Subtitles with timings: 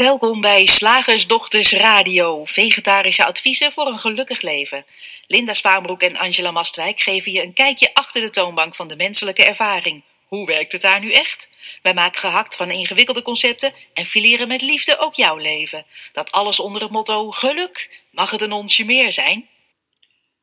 [0.00, 4.84] Welkom bij Slagersdochters Radio, vegetarische adviezen voor een gelukkig leven.
[5.26, 9.44] Linda Spaanbroek en Angela Mastwijk geven je een kijkje achter de toonbank van de menselijke
[9.44, 10.02] ervaring.
[10.26, 11.50] Hoe werkt het daar nu echt?
[11.82, 15.84] Wij maken gehakt van ingewikkelde concepten en fileren met liefde ook jouw leven.
[16.12, 18.02] Dat alles onder het motto geluk.
[18.10, 19.48] Mag het een onsje meer zijn?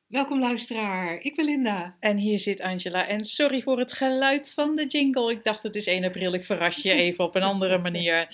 [0.07, 1.95] Welkom luisteraar, ik ben Linda.
[1.99, 3.07] En hier zit Angela.
[3.07, 5.31] En sorry voor het geluid van de jingle.
[5.31, 8.27] Ik dacht het is 1 april, ik verras je even op een andere manier.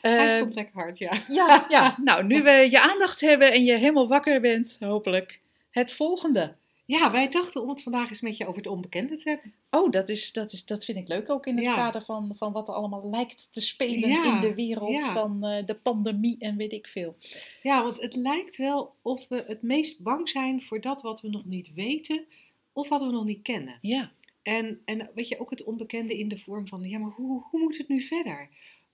[0.00, 1.12] Hij Eh, stond lekker hard, ja.
[1.28, 5.92] ja, ja, nou nu we je aandacht hebben en je helemaal wakker bent, hopelijk, het
[5.92, 6.58] volgende.
[6.84, 9.52] Ja, wij dachten om het vandaag eens met je over het onbekende te hebben.
[9.70, 11.74] Oh, dat, is, dat, is, dat vind ik leuk ook in het Ja.
[11.74, 15.12] kader van, van wat er allemaal lijkt te spelen Ja, in de wereld ja.
[15.12, 17.16] van eh, de pandemie en weet ik veel.
[17.62, 21.28] Ja, want het lijkt wel of we het meest bang zijn voor dat wat we
[21.28, 22.24] nog niet weten
[22.72, 23.78] of wat we nog niet kennen.
[23.80, 24.10] Ja,
[24.42, 27.60] En, en weet je, ook het onbekende in de vorm van, ja, maar hoe, hoe
[27.60, 28.48] moet het nu verder?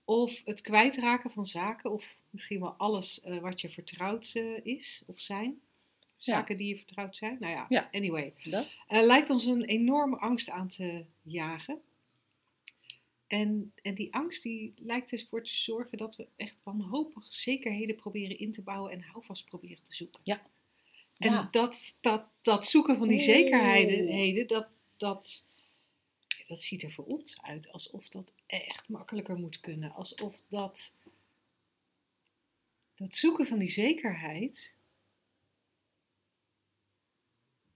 [0.09, 5.03] Of het kwijtraken van zaken, of misschien wel alles eh, wat je vertrouwd eh, is
[5.07, 5.59] of zijn.
[6.17, 7.37] Zaken die je vertrouwd zijn.
[7.39, 7.89] Nou ja, Ja.
[7.91, 8.33] anyway.
[8.43, 8.77] dat.
[8.87, 11.81] Eh, lijkt ons een enorme angst aan te jagen.
[13.27, 17.95] En, en die angst die lijkt dus voor te zorgen dat we echt wanhopig zekerheden
[17.95, 20.19] proberen in te bouwen en houvast proberen te zoeken.
[20.23, 20.41] Ja.
[21.17, 21.47] En Ja.
[21.51, 24.47] dat, dat, dat zoeken van die zekerheden, heden,
[24.97, 25.46] dat,
[26.47, 29.91] dat, dat ziet er voor ons uit alsof dat echt makkelijker moet kunnen.
[29.91, 30.95] Alsof dat,
[32.95, 34.75] dat zoeken van die zekerheid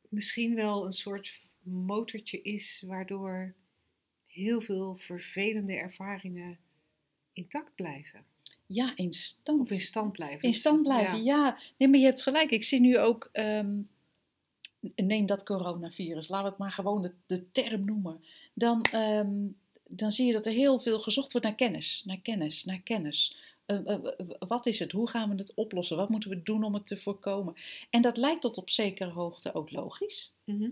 [0.10, 3.54] misschien wel een soort motortje is waardoor
[4.28, 6.60] heel veel vervelende ervaringen
[7.34, 8.26] intact blijven.
[8.66, 9.62] Ja, in stand.
[9.62, 10.42] Of in stand blijven.
[10.42, 11.60] In stand blijven, ja.
[11.78, 12.50] Nee, maar je hebt gelijk.
[12.50, 13.82] Ik zie nu ook, ehm,
[14.96, 18.24] neem dat coronavirus, laten we het maar gewoon de, de term noemen.
[18.54, 19.48] Dan, ehm,
[19.88, 23.38] dan zie je dat er heel veel gezocht wordt naar kennis, naar kennis, naar kennis.
[23.66, 24.00] Eh, eh,
[24.40, 24.92] wat is het?
[24.92, 25.98] Hoe gaan we het oplossen?
[25.98, 27.54] Wat moeten we doen om het te voorkomen?
[27.90, 30.34] En dat lijkt tot op zekere hoogte ook logisch.
[30.44, 30.70] Mhm.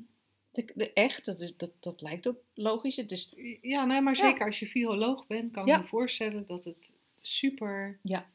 [0.51, 2.95] De, de- echt, dat, is, dat, dat lijkt ook logisch.
[2.95, 4.25] Het is, Ja, nee, maar Ja.
[4.29, 5.75] zeker als je viroloog bent, kan Ja.
[5.75, 7.99] ik me voorstellen dat het super.
[8.03, 8.29] Ja.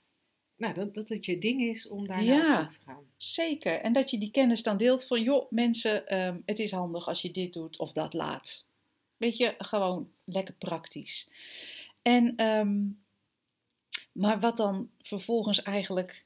[0.57, 2.37] Nou, dat, dat het je ding is om daar Ja.
[2.37, 3.05] naar op te gaan.
[3.17, 3.81] Zeker.
[3.81, 7.23] En dat je die kennis dan deelt van, joh, mensen, ehm, het is handig als
[7.23, 8.67] je dit doet of dat laat.
[9.17, 11.29] Weet je, gewoon lekker praktisch.
[12.03, 12.85] En, ehm,
[14.13, 16.25] maar wat dan vervolgens eigenlijk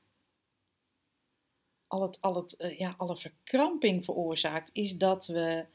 [1.87, 5.67] al, het, al, het, eh, ja, alle verkramping veroorzaakt, is dat we,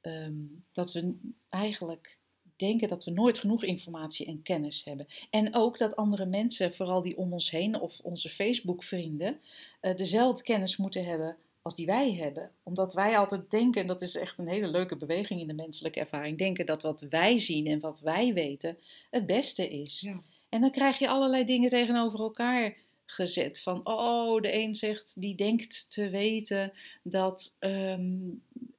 [0.00, 0.34] ehm,
[0.72, 1.18] dat we
[1.48, 2.18] eigenlijk
[2.66, 5.06] denken dat we nooit genoeg informatie en kennis hebben.
[5.30, 9.40] En ook dat andere mensen, vooral die om ons heen of onze Facebook-vrienden,
[9.80, 12.50] eh, dezelfde kennis moeten hebben als die wij hebben.
[12.62, 16.00] Omdat wij altijd denken, en dat is echt een hele leuke beweging in de menselijke
[16.00, 18.78] ervaring, denken dat wat wij zien en wat wij weten
[19.10, 20.00] het beste is.
[20.00, 20.22] Ja.
[20.48, 23.60] En dan krijg je allerlei dingen tegenover elkaar gezet.
[23.60, 26.72] Van, oh, de een zegt, die denkt te weten
[27.02, 28.18] dat, ehm,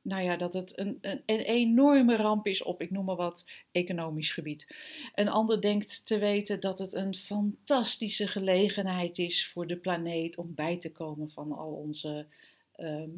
[0.03, 3.45] nou ja, dat het een, een, een enorme ramp is op, ik noem maar wat,
[3.71, 4.75] economisch gebied.
[5.15, 10.53] Een ander denkt te weten dat het een fantastische gelegenheid is voor de planeet om
[10.53, 12.27] bij te komen van al onze
[12.71, 13.09] ehm,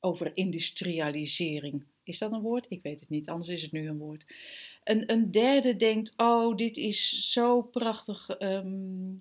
[0.00, 1.84] over industrialisering.
[2.02, 2.66] Is dat een woord?
[2.68, 4.26] Ik weet het niet, anders is het nu een woord.
[4.84, 9.14] Een, een derde denkt, oh, dit is zo prachtig, ehm,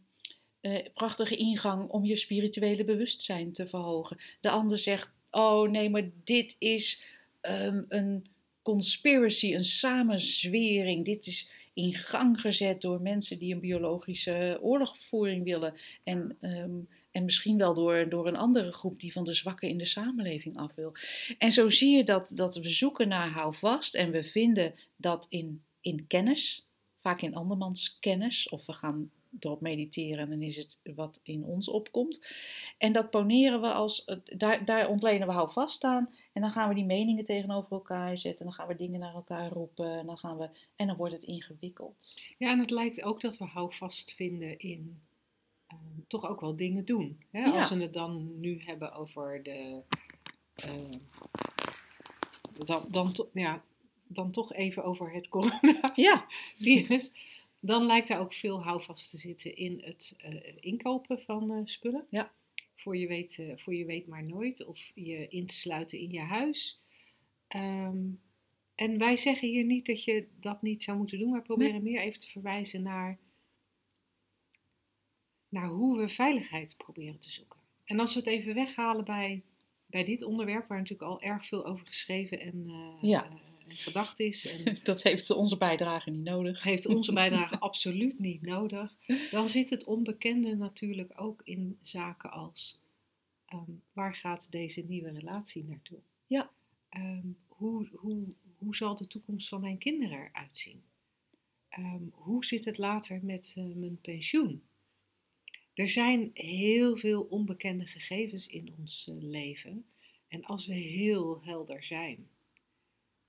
[0.59, 4.17] eh, prachtige ingang om je spirituele bewustzijn te verhogen.
[4.39, 7.03] De ander zegt, oh nee, maar dit is
[7.41, 8.25] ehm, een
[8.61, 11.05] conspiracy, een samenzwering.
[11.05, 15.73] Dit is in gang gezet door mensen die een biologische oorlogvoering willen.
[16.03, 16.79] En, ehm,
[17.11, 20.57] en misschien wel door, door een andere groep die van de zwakken in de samenleving
[20.57, 20.93] af wil.
[21.37, 25.63] En zo zie je dat, dat we zoeken naar houvast en we vinden dat in,
[25.81, 26.67] in kennis,
[27.01, 31.43] vaak in andermans kennis, of we gaan erop mediteren en dan is het wat in
[31.43, 32.27] ons opkomt.
[32.77, 36.75] En dat poneren we als, daar, daar ontlenen we houvast aan en dan gaan we
[36.75, 40.37] die meningen tegenover elkaar zetten, dan gaan we dingen naar elkaar roepen en dan, gaan
[40.37, 42.21] we, en dan wordt het ingewikkeld.
[42.37, 45.01] ja, en het lijkt ook dat we houvast vinden in
[45.67, 47.19] ehm, toch ook wel dingen doen.
[47.31, 47.39] Hè?
[47.39, 47.51] Ja.
[47.51, 49.81] Als we het dan nu hebben over de.
[50.55, 50.97] ehm,
[52.63, 53.63] dan, dan, ja,
[54.07, 55.91] dan toch even over het coronavirus.
[55.95, 56.25] Ja,
[57.63, 62.05] Dan lijkt daar ook veel houvast te zitten in het eh, inkopen van eh, spullen.
[62.09, 62.33] Ja.
[62.75, 64.65] Voor je, weet, eh, voor je weet maar nooit.
[64.65, 66.81] Of je in te sluiten in je huis.
[67.47, 67.99] Ehm,
[68.75, 71.29] en wij zeggen hier niet dat je dat niet zou moeten doen.
[71.29, 73.19] Maar proberen meer even te verwijzen naar,
[75.49, 77.59] naar hoe we veiligheid proberen te zoeken.
[77.85, 79.43] En als we het even weghalen bij
[79.91, 83.25] bij dit onderwerp, waar natuurlijk al erg veel over geschreven en, eh, Ja.
[83.25, 83.31] eh,
[83.67, 86.63] en gedacht is, en Dat heeft onze bijdrage niet nodig.
[86.63, 88.95] heeft onze bijdrage absoluut niet nodig,
[89.31, 92.79] dan zit het onbekende natuurlijk ook in zaken als
[93.45, 95.99] ehm, waar gaat deze nieuwe relatie naartoe?
[96.27, 96.51] Ja.
[96.89, 100.81] Ehm, hoe, hoe, hoe zal de toekomst van mijn kinderen eruit zien?
[101.69, 104.61] Ehm, hoe zit het later met eh, mijn pensioen?
[105.73, 109.85] Er zijn heel veel onbekende gegevens in ons eh, leven.
[110.27, 112.27] En als we heel helder zijn,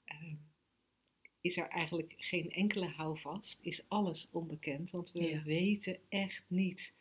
[0.04, 0.34] ehm,
[1.40, 4.90] is er eigenlijk geen enkele houvast, is alles onbekend.
[4.90, 5.42] Want we Ja.
[5.42, 6.94] weten echt niet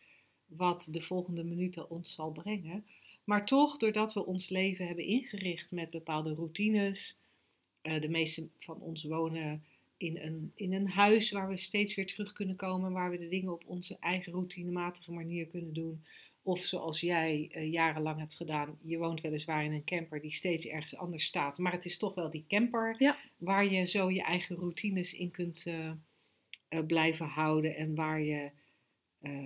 [0.45, 2.85] wat de volgende minuten ons zal brengen.
[3.23, 7.17] Maar toch, doordat we ons leven hebben ingericht met bepaalde routines,
[7.81, 9.65] eh, de meeste van ons wonen
[10.01, 13.27] in een, in een huis waar we steeds weer terug kunnen komen, waar we de
[13.27, 16.03] dingen op onze eigen routinematige manier kunnen doen.
[16.44, 20.65] Of zoals jij eh, jarenlang hebt gedaan, je woont weliswaar in een camper die steeds
[20.65, 23.18] ergens anders staat, maar het is toch wel die camper Ja.
[23.38, 25.92] waar je zo je eigen routines in kunt eh,
[26.68, 28.51] eh, blijven houden en waar je,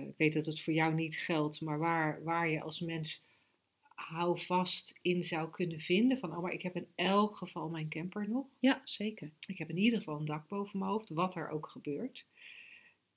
[0.08, 3.22] ik weet dat het voor jou niet geldt, maar waar, waar je als mens
[4.08, 6.18] houvast in zou kunnen vinden.
[6.18, 8.46] Van, oh, maar ik heb in elk geval mijn camper nog.
[8.60, 9.30] Ja, zeker.
[9.46, 12.26] Ik heb in ieder geval een dak boven mijn hoofd, wat er ook gebeurt.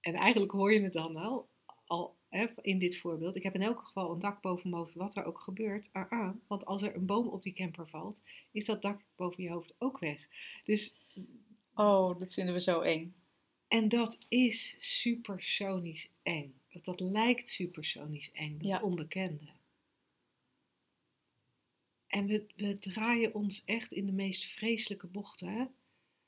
[0.02, 1.48] En eigenlijk hoor je het dan al,
[1.86, 3.36] al hè, in dit voorbeeld.
[3.36, 5.90] Ik heb in elk geval een dak boven mijn hoofd, wat er ook gebeurt.
[5.92, 8.22] Ah, ah, want als er een boom op die camper valt,
[8.52, 10.28] is dat dak boven je hoofd ook weg.
[10.64, 10.96] Dus,
[11.74, 13.14] Oh, dat vinden we zo eng.
[13.68, 16.54] en dat is supersonisch eng.
[16.72, 18.82] Dat, dat lijkt supersonisch eng, dat Ja.
[18.82, 19.58] onbekende.
[22.10, 25.48] En we, we draaien ons echt in de meest vreselijke bochten.
[25.48, 25.66] Hè?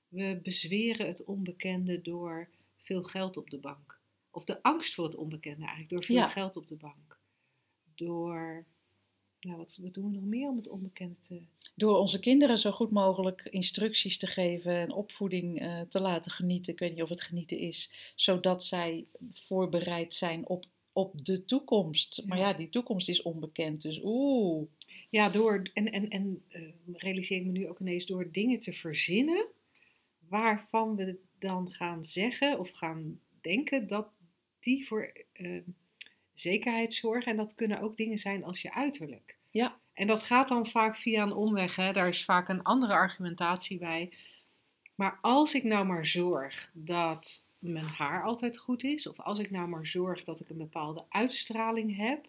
[0.08, 4.00] We bezweren het onbekende door veel geld op de bank.
[4.32, 6.28] Of de angst voor het onbekende eigenlijk, door veel Ja.
[6.28, 7.20] geld op de bank.
[7.96, 8.66] Door,
[9.40, 11.42] nou wat, wat doen we nog meer om het onbekende te...
[11.76, 16.74] Door onze kinderen zo goed mogelijk instructies te geven en opvoeding eh, te laten genieten.
[16.74, 22.24] Ik weet niet of het genieten is, zodat zij voorbereid zijn op, op de toekomst.
[22.26, 24.68] Maar ja, die toekomst is onbekend, dus oeh.
[25.10, 26.62] Ja, door, en, en, en eh,
[26.94, 29.46] realiseer ik me nu ook ineens door dingen te verzinnen
[30.28, 34.08] waarvan we dan gaan zeggen of gaan denken dat
[34.60, 35.62] die voor eh,
[36.34, 37.32] zekerheid zorgen.
[37.32, 39.38] En dat kunnen ook dingen zijn als je uiterlijk.
[39.52, 39.80] Ja.
[39.94, 41.76] En dat gaat dan vaak via een omweg.
[41.76, 41.94] Hè?
[41.94, 44.12] Daar is vaak een andere argumentatie bij.
[44.96, 49.52] Maar als ik nou maar zorg dat mijn haar altijd goed is, of als ik
[49.52, 52.28] nou maar zorg dat ik een bepaalde uitstraling heb,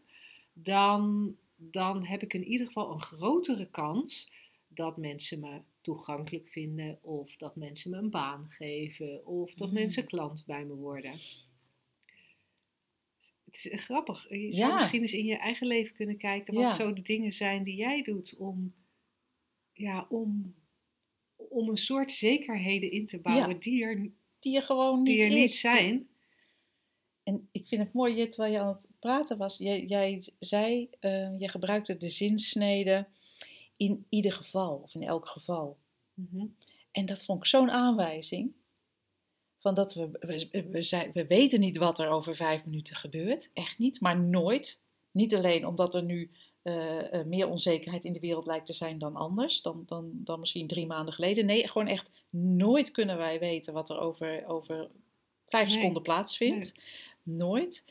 [0.52, 1.34] dan,
[1.70, 4.32] dan heb ik in ieder geval een grotere kans
[4.68, 9.74] dat mensen me toegankelijk vinden, of dat mensen me een baan geven, of dat Mm.
[9.74, 11.12] mensen klant bij me worden.
[13.44, 14.28] Het is grappig.
[14.28, 14.74] Je zou Ja.
[14.76, 16.74] misschien eens in je eigen leven kunnen kijken wat Ja.
[16.74, 18.74] zo de dingen zijn die jij doet om,
[19.72, 20.54] ja, om,
[21.36, 23.58] om een soort zekerheden in te bouwen Ja.
[23.58, 26.08] die er, Die er gewoon niet die er niet zijn.
[27.22, 29.58] En ik vind het mooi, Jit, terwijl je aan het praten was.
[29.58, 33.06] Jij, jij zei, eh, je gebruikte de zinsnede
[33.76, 35.78] in ieder geval, of in elk geval.
[36.14, 36.46] Mhm.
[36.90, 38.52] En dat vond ik zo'n aanwijzing.
[39.58, 43.50] Van dat we, we, we, zijn, we weten niet wat er over vijf minuten gebeurt.
[43.54, 44.82] Echt niet, maar nooit.
[45.10, 46.30] Niet alleen omdat er nu
[46.62, 49.62] eh, eh, meer onzekerheid in de wereld lijkt te zijn dan anders.
[49.62, 51.46] Dan, dan, dan misschien drie maanden geleden.
[51.46, 54.90] Nee, gewoon echt nooit kunnen wij weten wat er over, over
[55.46, 55.76] vijf Nee.
[55.76, 56.74] seconden plaatsvindt.
[57.22, 57.84] Nooit.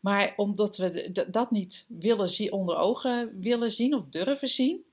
[0.00, 4.84] Maar omdat we dat niet willen zien, onder ogen willen zien of durven zien,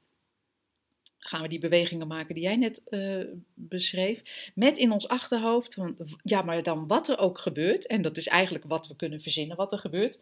[1.20, 3.20] gaan we die bewegingen maken die jij net eh,
[3.54, 4.52] beschreef.
[4.56, 5.78] Met in ons achterhoofd,
[6.24, 9.58] ja, maar dan wat er ook gebeurt, en dat is eigenlijk wat we kunnen verzinnen
[9.58, 10.20] wat er gebeurt.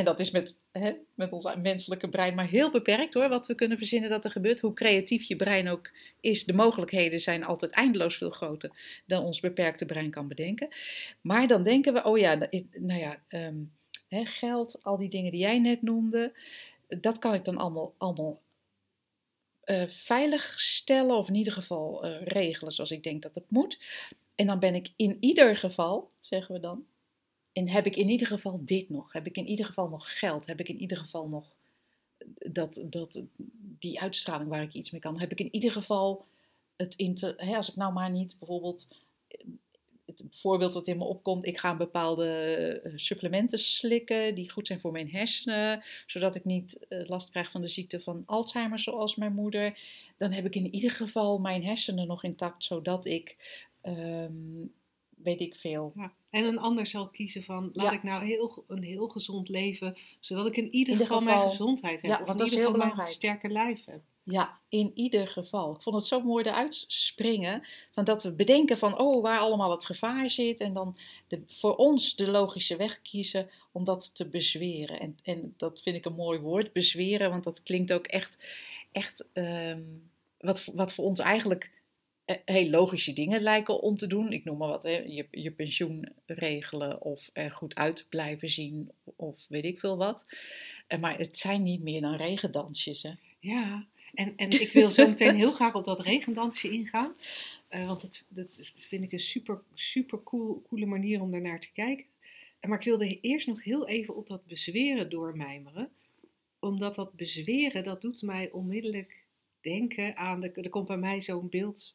[0.00, 3.54] En dat is met, hè, met ons menselijke brein maar heel beperkt hoor, wat we
[3.54, 4.60] kunnen verzinnen dat er gebeurt.
[4.60, 5.90] Hoe creatief je brein ook
[6.20, 10.68] is, de mogelijkheden zijn altijd eindeloos veel groter dan ons beperkte brein kan bedenken.
[11.20, 12.38] Maar dan denken we, oh ja,
[12.72, 13.56] nou ja, ehm,
[14.08, 16.32] hè, geld, al die dingen die jij net noemde,
[16.88, 18.40] dat kan ik dan allemaal, allemaal
[19.64, 23.78] uh, veilig stellen, of in ieder geval uh, regelen zoals ik denk dat het moet.
[24.34, 26.84] En dan ben ik in ieder geval, zeggen we dan,
[27.52, 29.12] en heb ik in ieder geval dit nog?
[29.12, 30.46] Heb ik in ieder geval nog geld?
[30.46, 31.54] Heb ik in ieder geval nog
[32.38, 33.22] dat, dat,
[33.78, 35.20] die uitstraling waar ik iets mee kan?
[35.20, 36.26] Heb ik in ieder geval
[36.76, 38.88] het inter, hè, als ik nou maar niet bijvoorbeeld
[40.06, 44.92] het voorbeeld wat in me opkomt, ik ga bepaalde supplementen slikken die goed zijn voor
[44.92, 49.78] mijn hersenen, zodat ik niet last krijg van de ziekte van Alzheimer zoals mijn moeder.
[50.16, 53.36] Dan heb ik in ieder geval mijn hersenen nog intact, zodat ik,
[53.82, 54.72] um,
[55.22, 55.92] weet ik veel.
[55.96, 56.12] Ja.
[56.30, 57.92] En een ander zal kiezen van, laat Ja.
[57.92, 61.48] ik nou heel, een heel gezond leven, zodat ik in ieder, ieder geval, geval- mijn
[61.48, 62.10] gezondheid heb.
[62.10, 63.16] Ja, of want in dat is ieder heel geval mijn belangrijk.
[63.16, 64.00] sterke lijf heb.
[64.22, 65.74] Ja, in ieder geval.
[65.74, 67.62] Ik vond het zo mooi eruit springen.
[67.92, 70.60] Van dat we bedenken van, oh, waar allemaal het gevaar zit.
[70.60, 70.96] En dan
[71.28, 75.00] de, voor ons de logische weg kiezen om dat te bezweren.
[75.00, 77.30] En, en dat vind ik een mooi woord, bezweren.
[77.30, 78.36] Want dat klinkt ook echt,
[78.92, 79.82] echt ehm,
[80.40, 81.70] wat, wat voor ons eigenlijk
[82.44, 84.32] heel logische dingen lijken om te doen.
[84.32, 84.98] Ik noem maar wat, hè.
[84.98, 90.26] Je, je pensioen regelen of er goed uit blijven zien of weet ik veel wat.
[90.86, 93.02] Eh, Maar het zijn niet meer dan regendansjes.
[93.02, 93.12] Hè.
[93.38, 97.14] Ja, en, en ik wil zo meteen heel graag op dat regendansje ingaan.
[97.68, 101.72] Eh, want dat, dat vind ik een super, super cool, coole manier om daarnaar te
[101.72, 102.04] kijken.
[102.60, 105.90] Eh, Maar ik wilde eerst nog heel even op dat bezweren doormijmeren.
[106.58, 109.16] Omdat dat bezweren, dat doet mij onmiddellijk
[109.60, 110.40] denken aan...
[110.40, 111.94] De, er komt bij mij zo'n beeld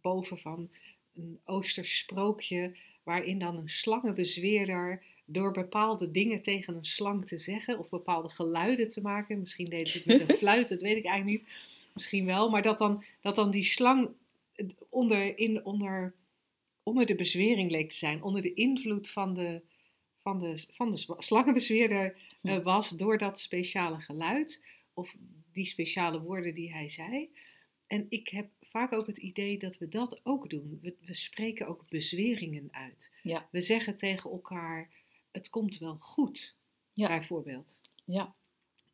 [0.00, 0.70] boven van
[1.14, 2.76] een Oosters sprookje...
[3.02, 7.78] waarin dan een slangenbezweerder door bepaalde dingen tegen een slang te zeggen...
[7.78, 9.40] of bepaalde geluiden te maken.
[9.40, 11.52] Misschien deed hij het met een fluit, dat weet ik eigenlijk niet.
[11.94, 14.08] Misschien wel, maar dat dan, dat dan die slang
[14.88, 16.14] onder, in, onder,
[16.82, 18.22] onder de bezwering leek te zijn.
[18.22, 19.60] Onder de invloed van de,
[20.18, 24.62] van de, van de sla- slangenbezweerder eh, was door dat speciale geluid.
[24.94, 25.16] Of
[25.52, 27.30] die speciale woorden die hij zei.
[27.86, 30.78] En ik heb vaak ook het idee dat we dat ook doen.
[30.82, 33.12] We, we spreken ook bezweringen uit.
[33.22, 33.48] Ja.
[33.50, 34.88] We zeggen tegen elkaar,
[35.30, 36.54] het komt wel goed,
[36.92, 37.06] Ja.
[37.08, 37.80] bijvoorbeeld.
[38.04, 38.34] Ja,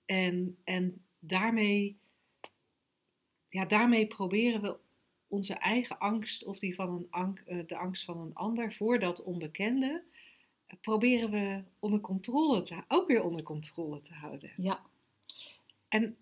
[0.04, 1.96] En, en daarmee,
[3.48, 4.76] ja, daarmee proberen we
[5.28, 8.98] onze eigen angst of die van een ang- eh, de angst van een ander voor
[8.98, 10.02] dat onbekende,
[10.66, 14.52] eh, proberen we onder controle te, ook weer onder controle te houden.
[14.56, 14.82] ja.
[15.88, 16.16] En,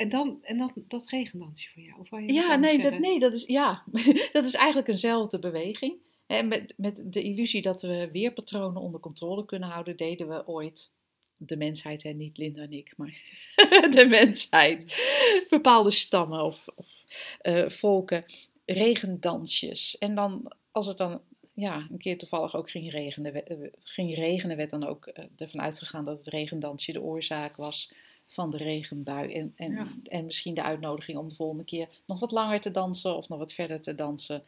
[0.00, 2.00] en dan, en dan dat regendansje van jou.
[2.00, 3.84] Of je Ja, nee, dat, nee, dat is, ja.
[4.32, 5.96] dat is eigenlijk eenzelfde beweging.
[6.26, 10.92] En met, met de illusie dat we weerpatronen onder controle kunnen houden, deden we ooit,
[11.36, 13.20] de mensheid, en niet Linda en ik, maar
[13.96, 15.06] de mensheid,
[15.48, 17.04] bepaalde stammen of, of
[17.40, 18.24] eh, volken,
[18.64, 19.98] regendansjes.
[19.98, 21.20] En dan, als het dan
[21.54, 25.60] ja, een keer toevallig ook ging regenen, eh, ging regenen werd dan ook eh, ervan
[25.60, 27.92] uitgegaan dat het regendansje de oorzaak was
[28.30, 29.32] van de regenbui.
[29.32, 29.86] En, en, Ja.
[30.04, 33.38] en misschien de uitnodiging om de volgende keer nog wat langer te dansen of nog
[33.38, 34.42] wat verder te dansen,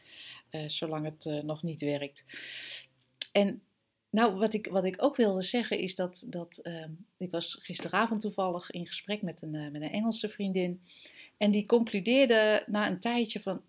[0.49, 2.25] eh, zolang het eh, nog niet werkt.
[3.31, 3.61] En
[4.09, 8.21] nou, wat ik, wat ik ook wilde zeggen is dat, dat ehm, ik was gisteravond
[8.21, 10.81] toevallig in gesprek met een, eh, met een Engelse vriendin.
[11.37, 13.61] En die concludeerde na een tijdje van,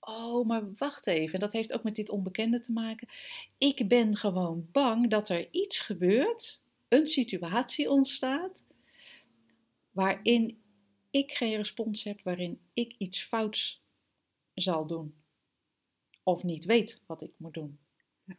[0.00, 3.08] oh, maar wacht even, dat heeft ook met dit onbekende te maken.
[3.58, 8.64] Ik ben gewoon bang dat er iets gebeurt, een situatie ontstaat,
[9.98, 10.62] waarin
[11.10, 13.82] ik geen respons heb, waarin ik iets fouts
[14.54, 15.14] zal doen.
[16.22, 17.78] Of niet weet wat ik moet doen.
[18.24, 18.36] Ja.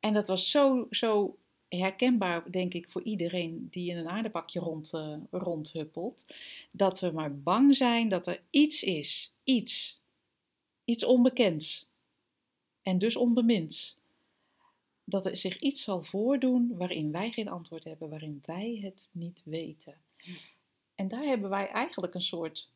[0.00, 1.38] En dat was zo, zo
[1.68, 6.34] herkenbaar, denk ik, voor iedereen die in een aardebakje rond, eh, rondhuppelt.
[6.70, 10.00] Dat we maar bang zijn dat er iets is, iets,
[10.84, 11.88] iets onbekends.
[12.82, 13.98] En dus onbeminds.
[15.04, 19.42] Dat er zich iets zal voordoen waarin wij geen antwoord hebben, waarin wij het niet
[19.44, 19.96] weten.
[21.02, 22.70] En daar hebben wij eigenlijk een soort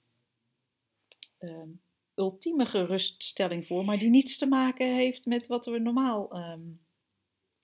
[1.38, 1.68] ehm,
[2.14, 6.60] ultieme geruststelling voor, maar die niets te maken heeft met wat we normaal ehm,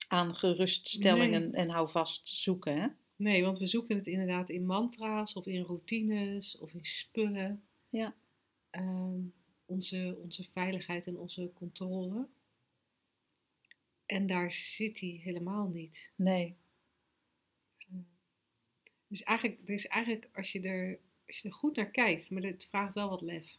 [0.07, 2.81] aan geruststellingen en houvast zoeken.
[2.81, 2.87] Hè?
[3.15, 7.63] Nee, want we zoeken het inderdaad in mantra's of in routines of in spullen.
[7.89, 8.15] Ja.
[8.69, 9.21] Ehm,
[9.65, 12.27] onze, onze veiligheid en onze controle.
[14.05, 16.11] En daar zit hij helemaal niet.
[16.15, 16.55] Nee.
[19.13, 22.93] Dus eigenlijk, eigenlijk als, je er, als je er goed naar kijkt, maar het vraagt
[22.93, 23.57] wel wat lef.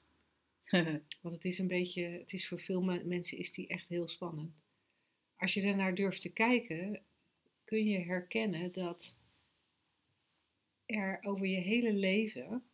[1.23, 4.09] Want het is een beetje, het is voor veel me- mensen is die echt heel
[4.09, 4.55] spannend.
[5.37, 7.03] Als je er naar durft te kijken,
[7.65, 9.17] kun je herkennen dat
[10.87, 12.65] er over je hele leven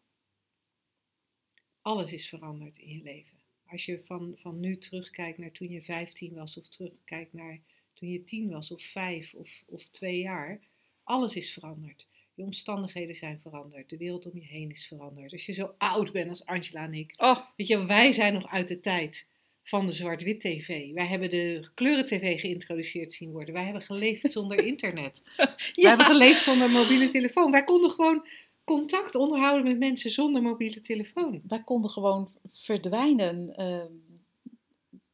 [1.80, 3.38] alles is veranderd in je leven.
[3.66, 7.60] Als je van, van nu terugkijkt naar toen je 15 was, of terugkijkt naar
[7.92, 10.60] toen je 10 was, of 5 of, of 2 jaar,
[11.02, 12.08] alles is veranderd.
[12.34, 13.90] Je omstandigheden zijn veranderd.
[13.90, 15.32] De wereld om je heen is veranderd.
[15.32, 18.48] Als je zo oud bent als Angela en ik, Oh, Weet je, wij zijn nog
[18.48, 19.28] uit de tijd
[19.62, 20.92] van de zwart-wit tv.
[20.92, 23.54] Wij hebben de kleuren-tv geïntroduceerd zien worden.
[23.54, 25.22] Wij hebben geleefd zonder internet.
[25.36, 25.88] Wij ja.
[25.88, 27.50] hebben geleefd zonder mobiele telefoon.
[27.50, 28.26] Wij konden gewoon
[28.64, 31.42] contact onderhouden met mensen zonder mobiele telefoon.
[31.46, 33.92] Wij konden gewoon verdwijnen ehm,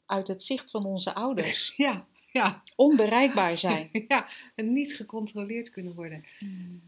[0.07, 1.73] uit het zicht van onze ouders.
[1.77, 3.91] Ja, ja, Onbereikbaar zijn.
[4.09, 4.29] ja.
[4.55, 6.25] En niet gecontroleerd kunnen worden.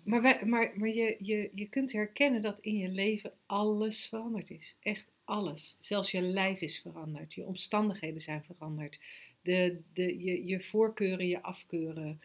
[0.04, 4.50] Maar, wij, maar, maar je, je, je kunt herkennen dat in je leven alles veranderd
[4.50, 4.76] is.
[4.80, 5.76] Echt alles.
[5.80, 7.34] Zelfs je lijf is veranderd.
[7.34, 9.00] Je omstandigheden zijn veranderd.
[9.42, 12.20] De, de, je, je voorkeuren, je afkeuren.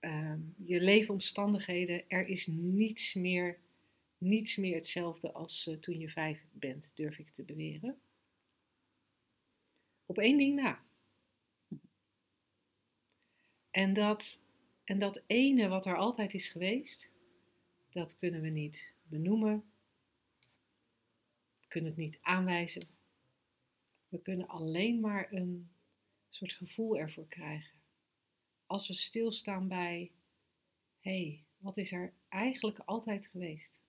[0.00, 2.02] ehm, je leefomstandigheden.
[2.08, 3.58] Er is niets meer
[4.18, 7.96] niets meer hetzelfde als eh, toen je vijf bent, durf ik te beweren.
[10.06, 10.80] Op één ding na.
[13.72, 14.42] En dat,
[14.84, 17.10] en dat ene wat er altijd is geweest,
[17.90, 19.64] dat kunnen we niet benoemen.
[21.60, 22.82] We kunnen het niet aanwijzen.
[24.08, 25.70] We kunnen alleen maar een
[26.28, 27.80] soort gevoel ervoor krijgen.
[28.66, 30.10] Als we stilstaan bij,
[31.00, 33.80] hé, hey, wat is er eigenlijk altijd geweest?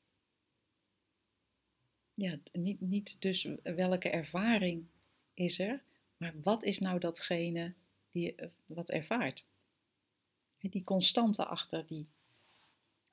[2.13, 4.85] Ja, niet, niet dus welke ervaring
[5.33, 5.83] is er,
[6.17, 7.73] maar wat is nou datgene
[8.11, 9.45] die je wat ervaart?
[10.69, 12.09] Die constante achter die,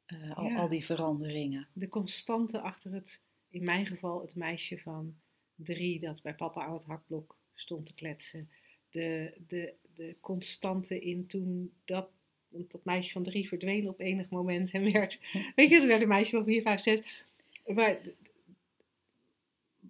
[0.06, 0.56] uh, al, Ja.
[0.56, 1.68] al die veranderingen.
[1.72, 5.14] De constante achter het, in mijn geval, het meisje van
[5.54, 8.50] drie dat bij papa aan het hakblok stond te kletsen.
[8.90, 12.08] De, de, de constante in toen dat,
[12.48, 15.20] dat meisje van drie verdween op enig moment en werd,
[15.56, 17.26] weet je, er werd een meisje van vier, vijf, zes.
[17.66, 18.00] Maar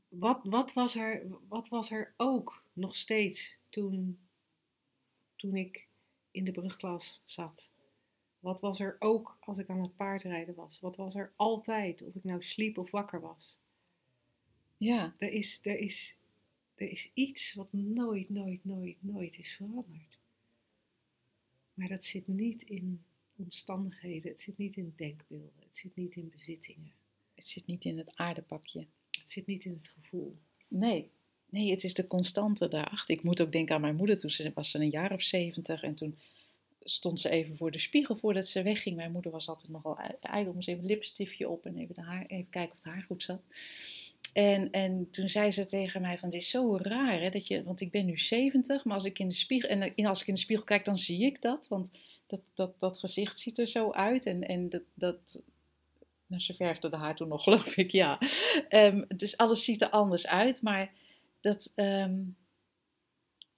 [0.09, 4.19] wat, wat, was er, wat was er ook nog steeds toen,
[5.37, 5.88] toen ik
[6.31, 7.71] in de brugklas zat?
[8.41, 10.81] Wat was er ook als ik aan het paardrijden was?
[10.81, 13.59] Wat was er altijd, of ik nou sliep of wakker was?
[14.77, 16.17] Ja, Er is, er is,
[16.75, 20.19] er is iets wat nooit, nooit, nooit, nooit is veranderd.
[21.75, 23.03] Maar dat zit niet in
[23.37, 26.93] omstandigheden, het zit niet in denkbeelden, het zit niet in bezittingen,
[27.35, 28.87] het zit niet in het aardepakje.
[29.11, 30.37] het zit niet in het gevoel.
[30.69, 31.11] Nee,
[31.50, 33.14] nee, het is de constante daarachter.
[33.14, 34.19] Ik moet ook denken aan mijn moeder.
[34.19, 36.19] Toen ze, was ze een jaar of zeventig en toen
[36.83, 38.97] stond ze even voor de spiegel voordat ze wegging.
[38.97, 40.52] Mijn moeder was altijd nogal ijdel.
[40.52, 43.23] Moest even een lipstiftje op en even, de haar, even kijken of het haar goed
[43.23, 43.42] zat.
[44.33, 47.62] En, en toen zei ze tegen mij van, het is zo raar, hè, dat je,
[47.62, 50.26] want ik ben nu 70, maar als ik in de spiegel, en en als ik
[50.26, 51.90] in de spiegel kijk, dan zie ik dat, want
[52.26, 55.42] dat, dat, dat gezicht ziet er zo uit en, en dat, dat,
[56.26, 58.19] nou, ze verfde de haar toen nog, geloof ik, ja.
[58.69, 60.92] Ehm, dus alles ziet er anders uit, maar
[61.40, 62.18] dat, ehm,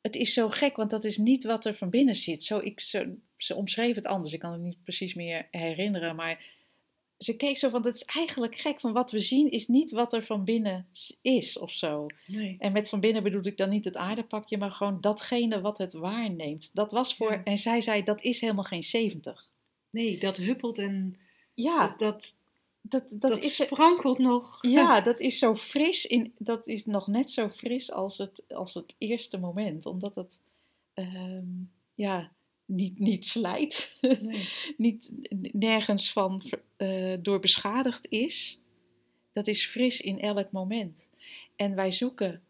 [0.01, 2.45] het is zo gek, want dat is niet wat er van binnen zit.
[2.45, 3.05] Zo, ik, zo,
[3.37, 6.61] ze omschreef het anders, ik kan het niet precies meer herinneren, maar
[7.19, 10.13] ze keek zo van, het is eigenlijk gek, van wat we zien is niet wat
[10.13, 10.89] er van binnen
[11.23, 12.07] is of zo.
[12.27, 12.57] Nee.
[12.59, 15.93] En met van binnen bedoel ik dan niet het aardepakje, maar gewoon datgene wat het
[15.93, 16.75] waarneemt.
[16.75, 17.43] Dat was voor, Ja.
[17.45, 19.51] en zij zei, dat is helemaal geen 70.
[19.91, 21.17] nee, dat huppelt en
[21.55, 22.35] Ja, dat, dat,
[22.83, 23.55] dat, dat, dat, is...
[23.57, 24.59] sprankelt nog.
[24.67, 26.07] Ja, dat is zo fris.
[26.07, 29.87] In, dat is nog net zo fris als het, als het eerste moment.
[29.87, 30.41] Omdat het
[30.95, 31.47] ehm,
[31.95, 32.33] ja,
[32.65, 33.99] niet, niet slijt.
[34.01, 34.49] Nee.
[34.77, 35.15] niet
[35.53, 36.43] nergens van
[36.77, 38.61] eh, door beschadigd is.
[39.33, 41.09] Dat is fris in elk moment.
[41.57, 42.43] En wij zoeken,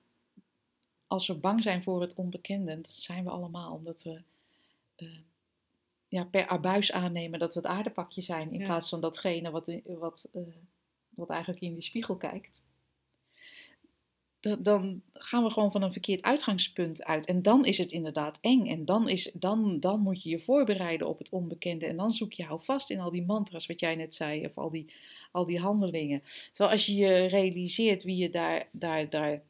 [1.06, 4.22] als we bang zijn voor het onbekende, en dat zijn we allemaal, omdat we
[4.96, 5.08] eh,
[6.12, 8.64] ja, per abuis aannemen dat we het aardepakje zijn, in Ja.
[8.66, 10.42] plaats van datgene wat, wat, eh,
[11.08, 12.62] wat eigenlijk in die spiegel kijkt.
[14.40, 17.26] Da- Dan gaan we gewoon van een verkeerd uitgangspunt uit.
[17.26, 18.66] En dan is het inderdaad eng.
[18.66, 21.86] En dan, is, dan, dan moet je je voorbereiden op het onbekende.
[21.86, 24.58] En dan zoek je hou vast in al die mantras, wat jij net zei, of
[24.58, 24.92] al die,
[25.30, 26.22] al die handelingen.
[26.52, 29.42] Terwijl als je je realiseert wie je, daar, daar, daar,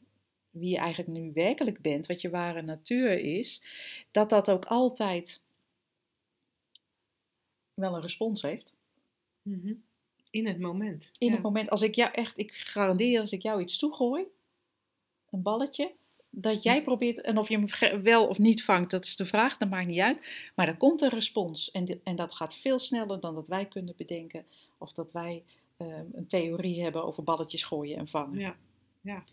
[0.51, 3.63] wie je eigenlijk nu werkelijk bent, wat je ware natuur is,
[4.11, 5.43] dat dat ook altijd
[7.75, 8.75] wel een respons heeft.
[9.43, 9.75] Mhm.
[10.31, 11.11] In het moment.
[11.19, 11.33] In ja.
[11.33, 14.25] het moment, als ik jou echt, ik garandeer als ik jou iets toegooi,
[15.31, 15.93] een balletje,
[16.31, 19.57] dat jij probeert, en of je hem wel of niet vangt, dat is de vraag,
[19.57, 20.51] dat maakt niet uit.
[20.55, 23.95] Maar er komt een respons en, en dat gaat veel sneller dan dat wij kunnen
[23.97, 24.47] bedenken.
[24.79, 25.45] Of dat wij
[25.77, 28.39] ehm, een theorie hebben over balletjes gooien en vangen.
[28.39, 28.57] Ja,
[29.01, 29.25] ja.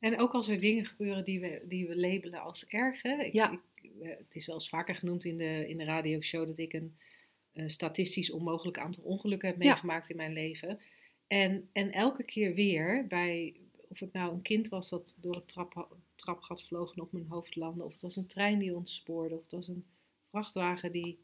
[0.00, 3.02] En ook als er dingen gebeuren die we, die we labelen als erg.
[3.02, 3.22] Hè?
[3.22, 3.52] Ik, Ja.
[3.52, 7.70] ik- het is wel eens vaker genoemd in de, in de radioshow dat ik een
[7.70, 9.68] statistisch onmogelijk aantal ongelukken heb Ja.
[9.70, 10.80] meegemaakt in mijn leven.
[11.26, 13.54] En, en elke keer weer, bij,
[13.88, 17.26] of het nou een kind was dat door het trap, trapgat vloog en op mijn
[17.28, 19.84] hoofd landde, of het was een trein die ons spoorde, of het was een
[20.22, 21.18] vrachtwagen die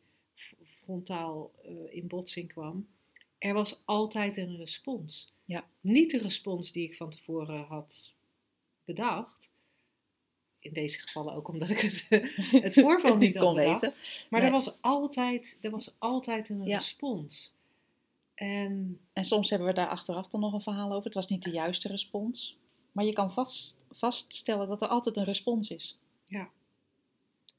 [0.64, 2.88] frontaal eh, in botsing kwam.
[3.38, 5.32] Er was altijd een respons.
[5.44, 5.68] Ja.
[5.80, 8.12] Niet de respons die ik van tevoren had
[8.84, 9.50] bedacht.
[10.58, 12.06] In deze gevallen ook omdat ik het,
[12.62, 13.80] het voorval niet, kon bedacht.
[13.80, 13.98] weten.
[14.30, 14.48] Maar Nee.
[14.48, 16.76] er, was altijd, er was altijd een Ja.
[16.76, 17.52] respons.
[18.34, 21.04] En En soms hebben we daar achteraf dan nog een verhaal over.
[21.04, 22.58] Het was niet de juiste respons.
[22.92, 25.98] Maar je kan vast, vaststellen dat er altijd een respons is.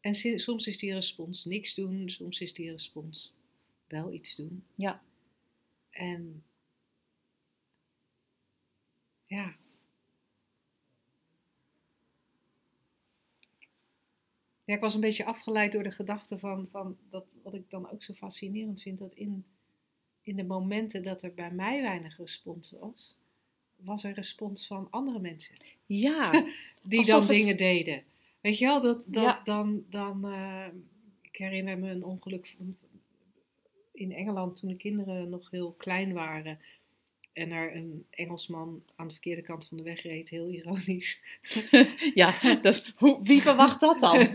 [0.01, 3.33] En si- soms is die respons niks doen, soms is die respons
[3.87, 4.63] wel iets doen.
[4.75, 5.01] Ja.
[5.89, 6.43] En
[9.25, 9.55] ja.
[14.71, 17.89] Ja, ik was een beetje afgeleid door de gedachte van, van dat, wat ik dan
[17.91, 19.45] ook zo fascinerend vind, dat in,
[20.21, 23.17] in de momenten dat er bij mij weinig respons was,
[23.75, 25.55] was er respons van andere mensen.
[25.85, 26.31] Ja,
[26.83, 28.03] Die Alsof dan het- dingen deden.
[28.41, 29.41] Weet je wel, dat, dat Ja.
[29.43, 30.65] dan, dan eh,
[31.21, 32.77] ik herinner me een ongeluk van-
[33.91, 36.59] in Engeland toen de kinderen nog heel klein waren.
[37.33, 41.19] En er een Engelsman aan de verkeerde kant van de weg reed, heel ironisch.
[42.13, 44.27] ja dat, hoe, wie verwacht dat dan?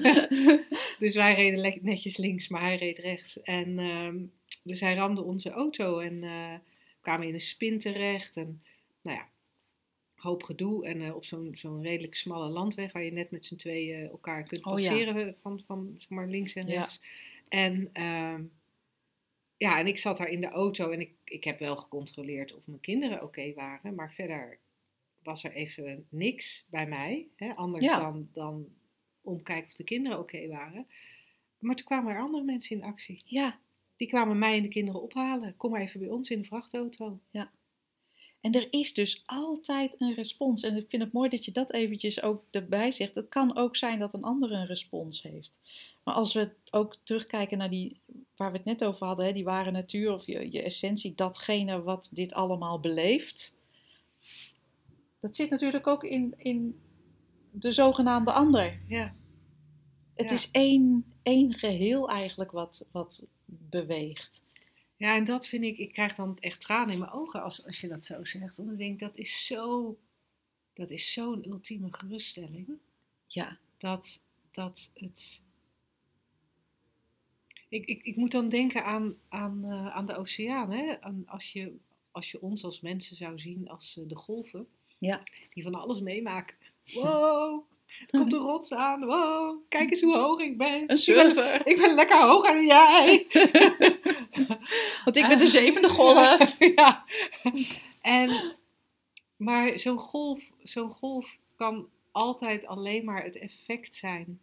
[0.99, 3.43] Dus wij reden netjes links, maar hij reed rechts.
[3.43, 4.17] En ehm,
[4.65, 6.55] dus hij ramde onze auto en eh,
[7.01, 8.37] kwamen in een spin terecht.
[8.37, 8.63] En
[9.03, 9.29] nou ja,
[10.15, 10.87] hoop gedoe.
[10.87, 14.43] En eh, op zo'n zo'n redelijk smalle landweg waar je net met z'n tweeën elkaar
[14.43, 14.89] kunt Oh ja.
[14.89, 16.79] passeren van, van zeg maar links en Ja.
[16.79, 17.01] rechts.
[17.49, 18.43] En ehm,
[19.57, 22.67] ja, en ik zat daar in de auto en ik, ik heb wel gecontroleerd of
[22.67, 23.95] mijn kinderen oké waren.
[23.95, 24.59] Maar verder
[25.23, 27.27] was er even niks bij mij.
[27.37, 27.99] Hè, anders Ja.
[27.99, 28.69] dan, dan
[29.21, 30.87] omkijken of de kinderen oké waren.
[31.59, 33.23] Maar toen kwamen er andere mensen in actie.
[33.25, 33.59] ja,
[33.97, 35.57] Die kwamen mij en de kinderen ophalen.
[35.57, 37.21] Kom maar even bij ons in de vrachtauto.
[38.47, 40.63] En er is dus altijd een respons.
[40.63, 43.15] En ik vind het mooi dat je dat eventjes ook erbij zegt.
[43.15, 45.53] Het kan ook zijn dat een ander een respons heeft.
[46.05, 48.01] Maar als we ook terugkijken naar die,
[48.37, 51.83] waar we het net over hadden, hè, die ware natuur of je, je essentie, datgene
[51.83, 53.57] wat dit allemaal beleeft.
[55.19, 56.81] Dat zit natuurlijk ook in, in
[57.51, 58.81] de zogenaamde ander.
[58.89, 59.15] Ja,
[60.15, 60.35] Het Ja.
[60.35, 64.45] is één, één geheel eigenlijk wat, wat beweegt.
[64.97, 67.81] Ja en dat vind ik, ik krijg dan echt tranen in mijn ogen als, als
[67.81, 68.57] je dat zo zegt.
[68.57, 69.97] Want ik denk, dat is zo,
[70.73, 72.69] dat is zo'n ultieme geruststelling.
[73.27, 75.45] Ja, dat, dat het.
[77.69, 80.71] Ik, ik, ik moet dan denken aan, aan, eh, aan de oceaan.
[80.71, 81.01] Hè?
[81.01, 81.77] Aan als, je,
[82.11, 85.23] als je ons als mensen zou zien als eh, de golven, ja,
[85.55, 86.57] die van alles meemaken.
[86.95, 87.65] Wow,
[88.01, 89.05] er komt een rots aan.
[89.05, 90.73] Wow, kijk eens hoe hoog ik ben.
[90.73, 91.67] een Ik ben, surfer.
[91.67, 93.27] ik ben lekker hoger dan jij.
[95.07, 96.57] Want ik ben de zevende golf.
[96.77, 97.05] ja.
[98.01, 98.57] En,
[99.37, 104.41] maar zo'n golf, zo'n golf kan altijd alleen maar het effect zijn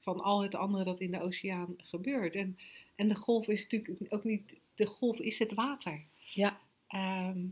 [0.00, 2.34] van al het andere dat in de oceaan gebeurt.
[2.34, 2.58] En,
[2.94, 6.04] en de golf is natuurlijk ook niet, de golf is het water.
[6.34, 7.46] Ja, Ehm,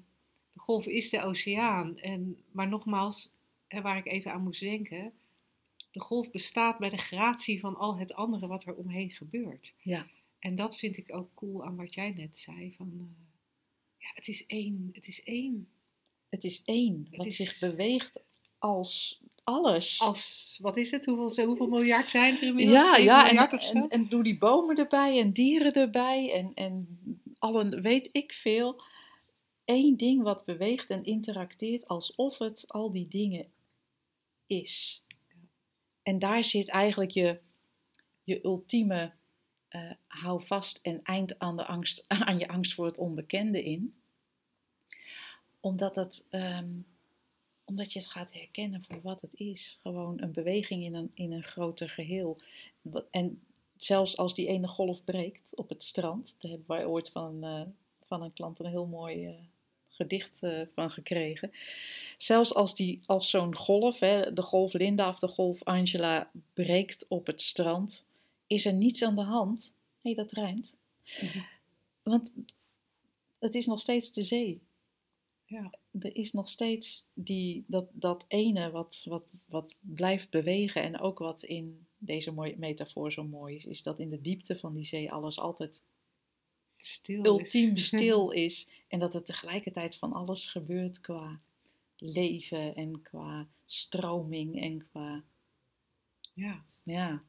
[0.52, 1.98] de golf is de oceaan.
[1.98, 3.32] En, maar nogmaals,
[3.68, 5.12] waar ik even aan moest denken,
[5.90, 9.74] de golf bestaat bij de gratie van al het andere wat er omheen gebeurt.
[9.82, 10.06] ja.
[10.38, 12.74] En dat vind ik ook cool aan wat jij net zei.
[12.76, 13.24] Van, eh,
[13.96, 14.88] ja, het is één.
[14.92, 15.68] Het is één.
[16.28, 18.22] Het is één, Het wat is- zich beweegt
[18.58, 20.00] als alles.
[20.00, 21.04] Als, wat is het?
[21.04, 22.76] Hoeveel, hoeveel miljard zijn er inmiddels?
[22.78, 23.30] ja, ja
[23.70, 26.98] en, en doe die bomen erbij en dieren erbij en, en
[27.38, 28.82] allen, weet ik veel.
[29.64, 33.52] Eén ding wat beweegt en interacteert alsof het al die dingen
[34.46, 35.04] is.
[36.02, 37.40] En daar zit eigenlijk je,
[38.24, 39.12] je ultieme
[39.68, 43.94] eh, hou vast en eind aan, de angst, aan je angst voor het onbekende in.
[45.60, 46.70] Omdat, het, ehm,
[47.64, 49.78] omdat je het gaat herkennen voor wat het is.
[49.82, 52.38] Gewoon een beweging in een, in een groter geheel.
[53.10, 53.42] En
[53.76, 57.62] zelfs als die ene golf breekt op het strand, daar hebben wij ooit van, eh,
[58.04, 59.34] van een klant een heel mooi eh,
[59.88, 60.40] gedicht
[60.74, 61.52] van gekregen.
[62.16, 67.04] Zelfs als, die, als zo'n golf, hè, de golf Linda of de golf Angela, breekt
[67.08, 68.07] op het strand,
[68.48, 69.74] is er niets aan de hand.
[70.00, 70.76] Hé, dat rijmt.
[71.20, 71.38] Mhm.
[72.02, 72.32] Want
[73.38, 74.60] het is nog steeds de zee.
[75.44, 75.74] Ja.
[76.00, 80.82] Er is nog steeds die, dat, dat ene wat, wat, wat blijft bewegen.
[80.82, 84.56] En ook wat in deze mooie metafoor zo mooi is, is dat in de diepte
[84.56, 85.82] van die zee alles altijd
[86.76, 87.86] Stil ultiem is.
[87.96, 88.68] stil is.
[88.88, 91.38] En dat er tegelijkertijd van alles gebeurt qua
[91.96, 95.24] leven en qua stroming en qua.
[96.34, 96.64] ja.
[96.84, 97.22] Ja.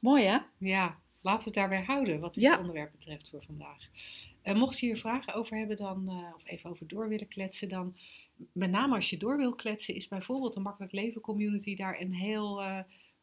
[0.00, 0.38] Mooi hè?
[0.58, 2.58] ja, laten we het daarbij houden wat dit Ja.
[2.58, 3.88] onderwerp betreft voor vandaag.
[4.42, 7.68] En mocht je hier vragen over hebben, dan, eh, of even over door willen kletsen,
[7.68, 7.96] dan
[8.52, 12.14] met name als je door wil kletsen, is bijvoorbeeld de Makkelijk Leven Community daar een
[12.14, 12.78] heel eh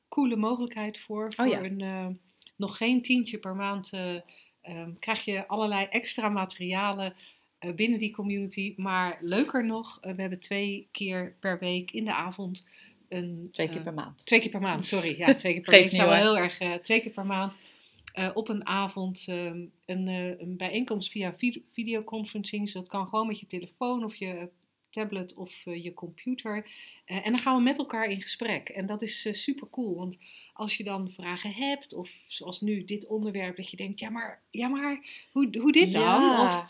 [0.09, 1.33] coole mogelijkheid voor.
[1.33, 1.63] Voor Oh ja.
[1.63, 2.19] een,
[2.55, 4.15] nog geen tientje per maand eh,
[4.61, 7.13] ehm, krijg je allerlei extra materialen
[7.75, 8.73] binnen die community.
[8.77, 12.67] Maar leuker nog, we hebben twee keer per week in de avond
[13.09, 13.49] een...
[13.51, 14.25] Twee keer eh, per maand.
[14.25, 15.15] Twee keer per maand, sorry.
[15.17, 16.25] Ja, twee keer per zou wel hoor.
[16.27, 16.59] heel erg.
[16.59, 17.57] eh, twee keer per maand
[18.13, 22.63] eh, op een avond ehm, een, eh, een bijeenkomst via vid- videoconferencing.
[22.63, 24.49] Dus dat kan gewoon met je telefoon of je
[24.89, 26.69] tablet of eh, je computer.
[27.05, 28.69] Eh, en dan gaan we met elkaar in gesprek.
[28.69, 29.95] En dat is super cool.
[29.95, 30.17] Want
[30.53, 34.41] als je dan vragen hebt, of zoals nu dit onderwerp, dat je denkt: ja, maar,
[34.51, 34.99] ja, maar
[35.31, 36.39] hoe, hoe dit dan?
[36.47, 36.65] Of,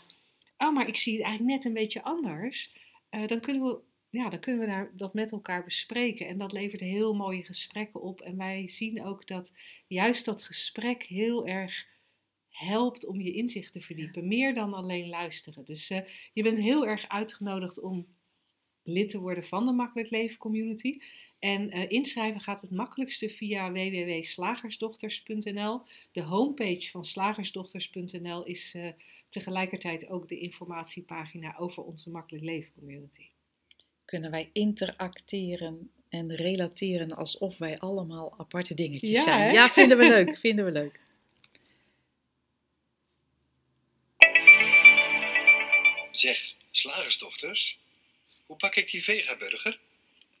[0.58, 2.72] oh, maar ik zie het eigenlijk net een beetje anders.
[3.08, 3.78] Eh, dan kunnen we,
[4.10, 6.26] ja, dan kunnen we daar, dat met elkaar bespreken.
[6.26, 8.20] En dat levert heel mooie gesprekken op.
[8.20, 9.54] En wij zien ook dat
[9.86, 11.86] juist dat gesprek heel erg
[12.48, 14.28] helpt om je inzicht te verdiepen.
[14.28, 15.64] Meer dan alleen luisteren.
[15.64, 16.00] Dus eh,
[16.32, 18.06] je bent heel erg uitgenodigd om
[18.82, 20.98] lid te worden van de Makkelijk Leven Community.
[21.38, 25.82] En eh, inschrijven gaat het makkelijkste via www.slagersdochters.nl.
[26.12, 28.88] De homepage van slagersdochters.nl is eh,
[29.28, 33.28] tegelijkertijd ook de informatiepagina over onze Makkelijk Leven Community.
[34.08, 39.40] Kunnen wij interacteren en relateren alsof wij allemaal aparte dingetjes Ja, zijn.
[39.40, 39.50] hè?
[39.50, 41.00] Ja, vinden we leuk, vinden we leuk.
[46.12, 47.78] Zeg, slagersdochters,
[48.46, 49.78] hoe pak ik die vegaburger?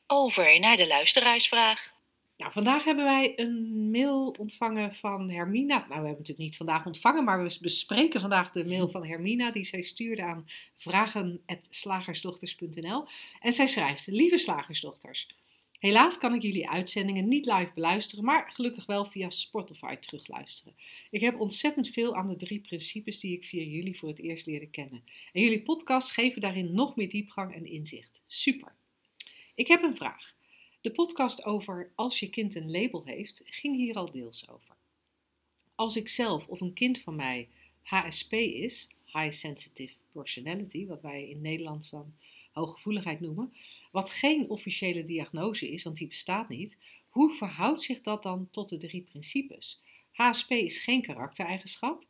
[0.06, 1.92] Over naar de luisteraarsvraag.
[2.38, 5.76] Nou, vandaag hebben wij een mail ontvangen van Hermina.
[5.76, 9.06] Nou, we hebben het natuurlijk niet vandaag ontvangen, maar we bespreken vandaag de mail van
[9.06, 13.06] Hermina die zij stuurde aan vragen.slagersdochters.nl.
[13.40, 15.28] En zij schrijft: Lieve slagersdochters,
[15.78, 20.76] helaas kan ik jullie uitzendingen niet live beluisteren, maar gelukkig wel via Spotify terugluisteren.
[21.10, 24.46] Ik heb ontzettend veel aan de drie principes die ik via jullie voor het eerst
[24.46, 25.04] leerde kennen.
[25.32, 28.22] En jullie podcasts geven daarin nog meer diepgang en inzicht.
[28.26, 28.72] Super.
[29.54, 30.36] Ik heb een vraag.
[30.80, 34.76] De podcast over Als je kind een label heeft, ging hier al deels over.
[35.74, 37.48] Als ik zelf of een kind van mij
[37.82, 42.14] HSP is, High Sensitive Personality, wat wij in Nederlands dan
[42.52, 43.52] hooggevoeligheid noemen,
[43.92, 46.76] wat geen officiële diagnose is, want die bestaat niet,
[47.08, 49.82] hoe verhoudt zich dat dan tot de drie principes?
[50.12, 52.04] HSP is geen karaktereigenschap.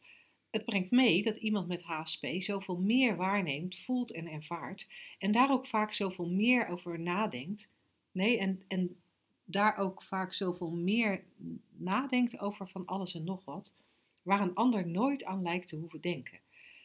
[0.50, 4.86] Het brengt mee dat iemand met HSP zoveel meer waarneemt, voelt en ervaart
[5.18, 7.70] en daar ook vaak zoveel meer over nadenkt
[8.12, 8.96] Nee, en, en
[9.44, 11.24] daar ook vaak zoveel meer
[11.76, 13.74] nadenkt over van alles en nog wat,
[14.24, 16.38] waar een ander nooit aan lijkt te hoeven denken.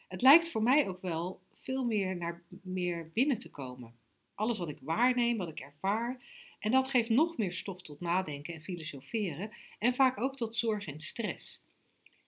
[0.08, 3.94] Het lijkt voor mij ook wel veel meer naar meer binnen te komen.
[4.34, 6.22] Alles wat ik waarneem, wat ik ervaar,
[6.58, 10.86] en dat geeft nog meer stof tot nadenken en filosoferen en vaak ook tot zorg
[10.86, 11.62] en stress.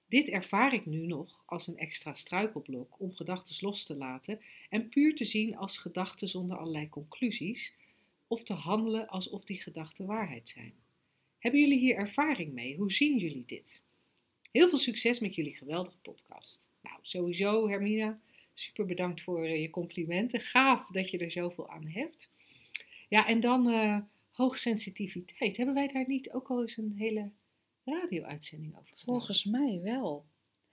[0.08, 4.88] Dit ervaar ik nu nog als een extra struikelblok om gedachten los te laten en
[4.88, 7.74] puur te zien als gedachten zonder allerlei conclusies,
[8.26, 10.74] of te handelen alsof die gedachten waarheid zijn.
[11.38, 12.76] Hebben jullie hier ervaring mee?
[12.76, 13.82] Hoe zien jullie dit?
[14.52, 16.68] Heel veel succes met jullie geweldige podcast.
[16.82, 18.20] Nou, sowieso Hermina,
[18.54, 20.40] super bedankt voor eh, je complimenten.
[20.40, 22.30] Gaaf dat je er zoveel aan hebt.
[23.08, 23.98] Ja, en dan eh
[24.36, 25.56] hoogsensitiviteit.
[25.56, 27.30] Hebben wij daar niet ook al eens een hele
[27.84, 29.04] radio-uitzending over gedaan?
[29.04, 30.24] Volgens mij wel.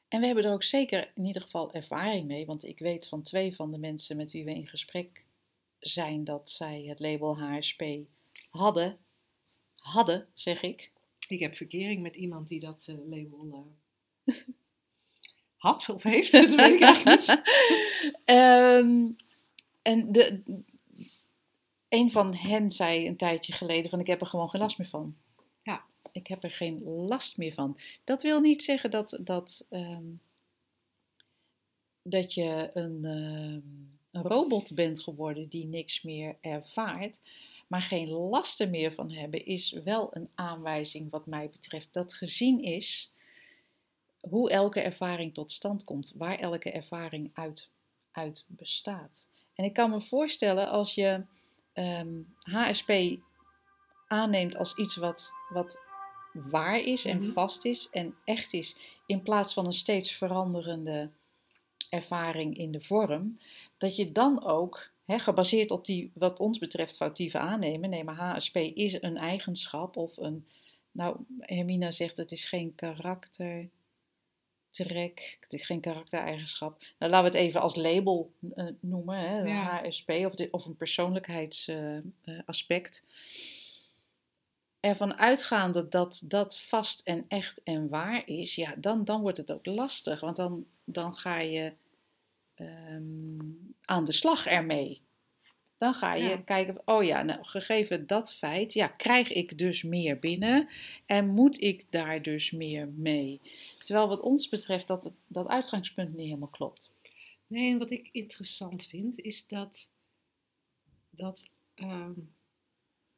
[0.07, 3.21] En we hebben er ook zeker in ieder geval ervaring mee, want ik weet van
[3.21, 5.22] twee van de mensen met wie we in gesprek
[5.86, 7.84] zijn dat zij het label HSP
[8.50, 8.98] hadden.
[9.76, 10.91] Hadden, zeg ik.
[11.28, 13.72] Ik heb verkering met iemand die dat eh, label
[14.26, 14.36] eh,
[15.58, 16.32] had of heeft.
[16.32, 17.41] Dat weet ik eigenlijk niet.
[18.26, 19.12] Ehm,
[19.82, 20.41] en de,
[21.89, 24.88] een van hen zei een tijdje geleden van ik heb er gewoon geen last meer
[24.88, 25.15] van.
[25.62, 25.86] Ja.
[26.12, 27.78] Ik heb er geen last meer van.
[28.04, 30.06] Dat wil niet zeggen dat, dat, ehm,
[32.02, 37.19] dat je een, ehm, een robot bent geworden die niks meer ervaart.
[37.67, 42.63] Maar geen lasten meer van hebben is wel een aanwijzing wat mij betreft dat gezien
[42.63, 43.12] is
[44.19, 47.69] hoe elke ervaring tot stand komt, waar elke ervaring uit,
[48.12, 49.28] uit bestaat.
[49.56, 51.23] En ik kan me voorstellen als je
[51.73, 52.91] ehm, HSP
[54.08, 55.80] aanneemt als iets wat, wat
[56.34, 57.32] waar is en Mhm.
[57.32, 61.10] vast is en echt is, in plaats van een steeds veranderende
[61.93, 63.38] ervaring in de vorm,
[63.77, 68.56] dat je dan ook, gebaseerd op die, wat ons betreft, foutieve aannemen, nee, maar HSP
[68.56, 70.45] is een eigenschap of een,
[70.91, 73.69] nou, Hermina zegt het is geen karakter
[74.73, 76.84] trek, het is geen karaktereigenschap.
[76.99, 79.82] Nou, laten we het even als label eh, noemen, hè, Ja.
[79.84, 83.06] HSP, of, de, of een persoonlijkheidsaspect.
[84.79, 89.51] Ervan uitgaande dat dat vast en echt en waar is, ja, dan, dan wordt het
[89.51, 90.19] ook lastig.
[90.19, 91.73] Want dan, dan ga je
[92.55, 93.39] ehm,
[93.81, 95.01] aan de slag ermee.
[95.77, 96.37] Dan ga je Ja.
[96.37, 100.69] kijken, oh ja, nou, gegeven dat feit, ja, krijg ik dus meer binnen
[101.05, 103.41] en moet ik daar dus meer mee?
[103.81, 106.93] Terwijl wat ons betreft dat, dat uitgangspunt niet helemaal klopt.
[107.47, 109.89] Nee, en wat ik interessant vind is dat,
[111.09, 112.11] dat ehm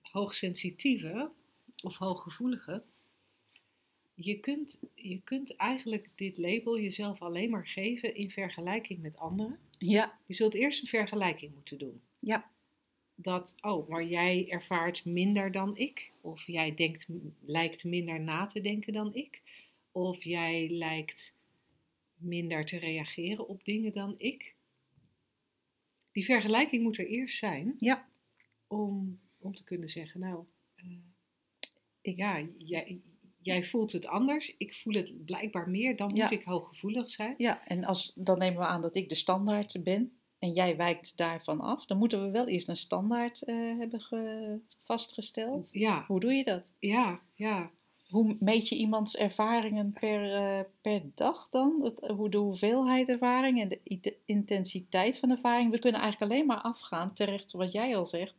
[0.01, 1.31] hoogsensitieve
[1.83, 2.83] of hooggevoelige,
[4.15, 9.60] je kunt, je kunt eigenlijk dit label jezelf alleen maar geven in vergelijking met anderen.
[9.78, 12.01] Ja, Je zult eerst een vergelijking moeten doen.
[12.19, 12.51] ja,
[13.15, 16.12] Dat, oh, maar jij ervaart minder dan ik.
[16.21, 17.08] Of jij denkt,
[17.45, 19.41] lijkt minder na te denken dan ik.
[19.91, 21.34] Of jij lijkt
[22.15, 24.56] minder te reageren op dingen dan ik.
[26.12, 28.10] Die vergelijking moet er eerst zijn ja.
[28.67, 30.86] om, om te kunnen zeggen, nou, eh,
[32.01, 33.01] Ik- ja, jij,
[33.45, 36.29] jij voelt het anders, ik voel het blijkbaar meer, dan moet Ja.
[36.29, 37.34] ik hooggevoelig zijn.
[37.38, 41.17] Ja, en als, dan nemen we aan dat ik de standaard ben en jij wijkt
[41.17, 41.86] daarvan af.
[41.86, 45.69] Dan moeten we wel eerst een standaard eh, hebben ge- vastgesteld.
[45.71, 46.73] Ja, Hoe doe je dat?
[46.79, 47.69] ja, ja.
[48.10, 51.79] Hoe meet je iemands ervaringen per, eh, per dag dan?
[51.84, 55.71] Het, hoe de hoeveelheid ervaring en de ite- intensiteit van ervaring.
[55.71, 58.34] We kunnen eigenlijk alleen maar afgaan, terecht wat jij al zegt,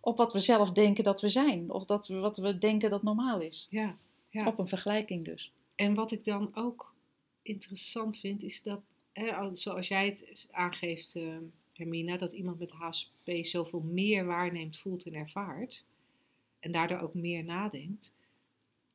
[0.00, 1.70] op wat we zelf denken dat we zijn.
[1.70, 3.66] Of dat we, wat we denken dat normaal is.
[3.70, 3.96] ja,
[4.34, 4.46] ja.
[4.46, 5.52] Op een vergelijking dus.
[5.74, 6.94] En wat ik dan ook
[7.42, 8.80] interessant vind, is dat,
[9.12, 11.36] hè, al- zoals jij het aangeeft, eh,
[11.72, 15.84] Hermina, dat iemand met HSP zoveel meer waarneemt, voelt en ervaart.
[16.60, 18.12] En daardoor ook meer nadenkt.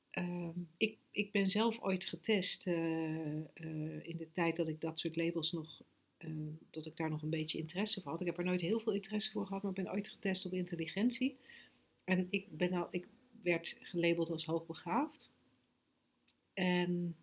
[0.09, 4.99] Ehm, ik, ik ben zelf ooit getest eh, eh, in de tijd dat ik dat
[4.99, 5.81] soort labels nog,
[6.69, 8.21] dat ik daar nog een beetje interesse voor had.
[8.21, 10.53] Ik heb er nooit heel veel interesse voor gehad, maar ik ben ooit getest op
[10.53, 11.37] intelligentie.
[12.03, 13.07] En ik, ben al, ik
[13.43, 15.29] werd gelabeld als hoogbegaafd.
[16.53, 17.15] En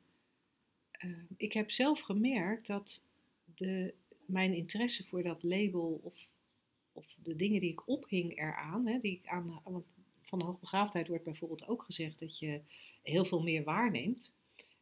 [0.91, 3.03] eh, ik heb zelf gemerkt dat
[3.55, 3.95] de,
[4.27, 6.29] mijn interesse voor dat label of,
[6.93, 9.61] of de dingen die ik ophing eraan, hè, die ik aan,
[10.23, 12.61] van de hoogbegaafdheid wordt bijvoorbeeld ook gezegd dat je
[13.03, 14.35] heel veel meer waarneemt.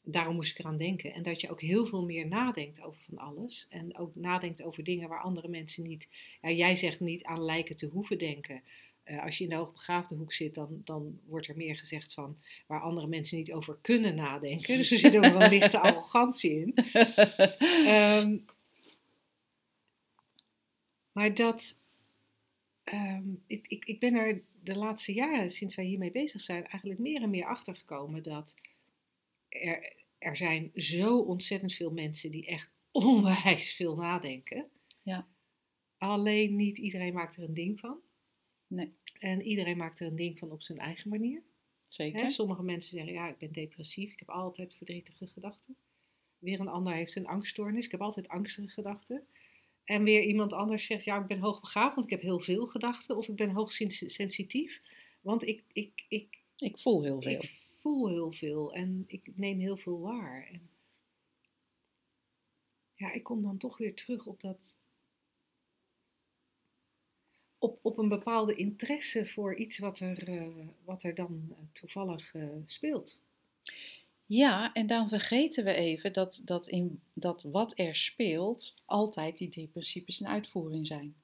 [0.03, 1.12] Daarom moest ik eraan denken.
[1.12, 3.66] En dat je ook heel veel meer nadenkt over van alles.
[3.70, 6.09] En ook nadenkt over dingen waar andere mensen niet.
[6.42, 8.62] Ja, jij zegt niet aan lijken te hoeven denken.
[9.05, 12.38] Eh, als je in de hoogbegaafde hoek zit, dan, dan wordt er meer gezegd van
[12.67, 14.77] waar andere mensen niet over kunnen nadenken.
[14.77, 16.75] Dus er zit ook wel een lichte arrogantie in.
[17.87, 18.38] Ehm,
[21.12, 21.79] maar dat.
[22.85, 27.01] ehm, ik, ik, ik ben er de laatste jaren, sinds wij hiermee bezig zijn, eigenlijk
[27.01, 28.55] meer en meer achter gekomen dat
[29.49, 34.69] er, er zijn zo ontzettend veel mensen die echt onwijs veel nadenken.
[35.03, 35.27] Ja.
[35.99, 37.99] Alleen niet iedereen maakt er een ding van.
[38.75, 38.93] Nee.
[39.19, 41.43] En iedereen maakt er een ding van op zijn eigen manier.
[41.87, 42.21] Zeker.
[42.21, 45.77] Hè, sommige mensen zeggen, ja, ik ben depressief, ik heb altijd verdrietige gedachten.
[46.39, 49.27] Weer een ander heeft een angststoornis, ik heb altijd angstige gedachten.
[49.85, 53.17] En weer iemand anders zegt, ja, ik ben hoogbegaafd, want ik heb heel veel gedachten.
[53.17, 54.83] Of ik ben hoogsensitief,
[55.21, 57.33] want ik, ik, ik, Ik voel heel veel.
[57.33, 60.49] ik voel heel veel en ik neem heel veel waar.
[60.53, 60.71] En
[62.95, 64.79] ja, ik kom dan toch weer terug op dat.
[67.64, 70.46] Op, op een bepaalde interesse voor iets wat er, eh,
[70.85, 73.20] wat er dan eh, toevallig eh, speelt.
[74.27, 79.48] Ja, en dan vergeten we even dat, dat, in, dat wat er speelt altijd die
[79.48, 81.14] drie principes in uitvoering zijn.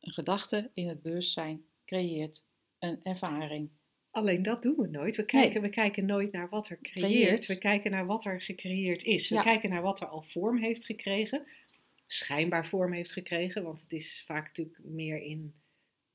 [0.00, 2.44] Een gedachte in het bewustzijn creëert
[2.78, 3.70] een ervaring.
[4.10, 5.16] Alleen dat doen we nooit.
[5.16, 7.10] We kijken, we kijken nooit naar wat er creëert.
[7.10, 7.46] Creëert.
[7.46, 9.28] We kijken naar wat er gecreëerd is.
[9.28, 9.42] We Ja.
[9.42, 11.46] kijken naar wat er al vorm heeft gekregen.
[12.14, 13.62] Schijnbaar vorm heeft gekregen.
[13.62, 15.54] Want het is vaak natuurlijk meer in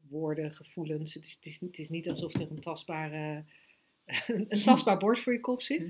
[0.09, 1.13] woorden, gevoelens.
[1.13, 3.43] Het is, het is, het is niet alsof er een tastbare...
[4.27, 5.89] Een, een tastbaar bord voor je kop zit.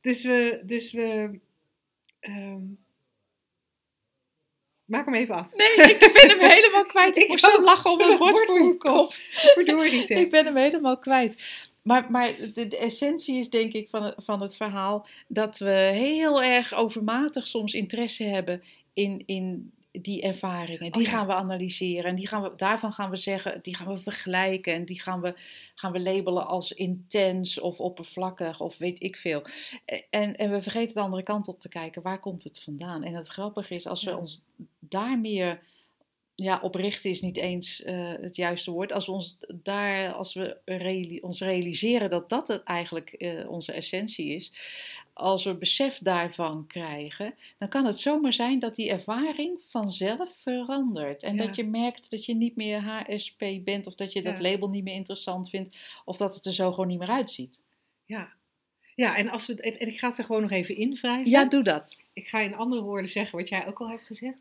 [0.00, 0.62] dus we...
[0.64, 1.40] Dus we
[2.20, 2.62] ehm,
[4.84, 5.54] maak hem even af.
[5.54, 7.16] Nee, ik ben hem helemaal kwijt.
[7.16, 9.12] Ik Ik moest zo lachen om een bord Bord voor je kop.
[9.12, 10.18] Verdorie zeg.
[10.18, 11.69] Ik ben hem helemaal kwijt.
[11.90, 15.70] Maar, maar de, de essentie is denk ik van het, van het verhaal dat we
[15.92, 18.62] heel erg overmatig soms interesse hebben
[18.94, 20.92] in, in die ervaringen.
[20.92, 21.16] Die Oh ja.
[21.16, 24.74] gaan we analyseren en die gaan we, daarvan gaan we zeggen, die gaan we vergelijken
[24.74, 25.34] en die gaan we,
[25.74, 29.42] gaan we labelen als intens of oppervlakkig of weet ik veel.
[30.10, 33.02] En, en we vergeten de andere kant op te kijken, waar komt het vandaan?
[33.02, 34.16] En het grappige is, als we Ja.
[34.16, 34.44] ons
[34.78, 35.60] daar meer
[36.42, 38.92] ja, opricht is niet eens eh, het juiste woord.
[38.92, 43.72] Als we ons daar, als we reali- ons realiseren dat dat het eigenlijk eh, onze
[43.72, 44.52] essentie is,
[45.12, 51.22] als we besef daarvan krijgen, dan kan het zomaar zijn dat die ervaring vanzelf verandert.
[51.22, 51.46] En Ja.
[51.46, 54.42] dat je merkt dat je niet meer HSP bent, of dat je dat Ja.
[54.50, 57.62] label niet meer interessant vindt, of dat het er zo gewoon niet meer uitziet.
[58.06, 58.32] Ja.
[58.94, 61.30] Ja, en, als we, en en ik ga het er gewoon nog even invrijven.
[61.30, 62.02] Ja, doe dat.
[62.12, 64.38] Ik ga in andere woorden zeggen wat jij ook al hebt gezegd.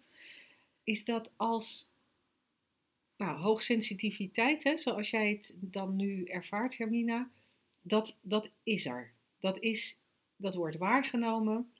[0.84, 1.89] Is dat als
[3.20, 7.32] nou, hoogsensitiviteit, hè, zoals jij het dan nu ervaart, Hermina,
[7.82, 9.14] dat, dat is er.
[9.40, 10.02] Dat, is,
[10.36, 11.74] dat wordt waargenomen,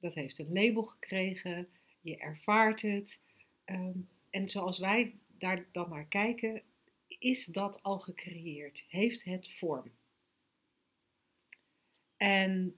[0.00, 1.68] dat heeft een label gekregen,
[2.00, 3.22] je ervaart het.
[3.64, 3.98] ehm,
[4.30, 6.62] en zoals wij daar dan naar kijken,
[7.06, 8.84] is dat al gecreëerd?
[8.88, 9.92] Heeft het vorm?
[12.16, 12.76] En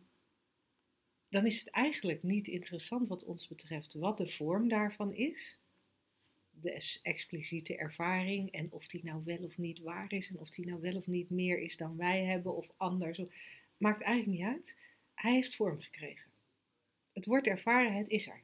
[1.28, 5.58] dan is het eigenlijk niet interessant wat ons betreft wat de vorm daarvan is.
[6.60, 10.66] De expliciete ervaring en of die nou wel of niet waar is en of die
[10.66, 13.20] nou wel of niet meer is dan wij hebben of anders.
[13.76, 14.78] Maakt eigenlijk niet uit.
[15.14, 16.30] Hij heeft vorm gekregen.
[17.12, 18.42] Het wordt ervaren, het is er.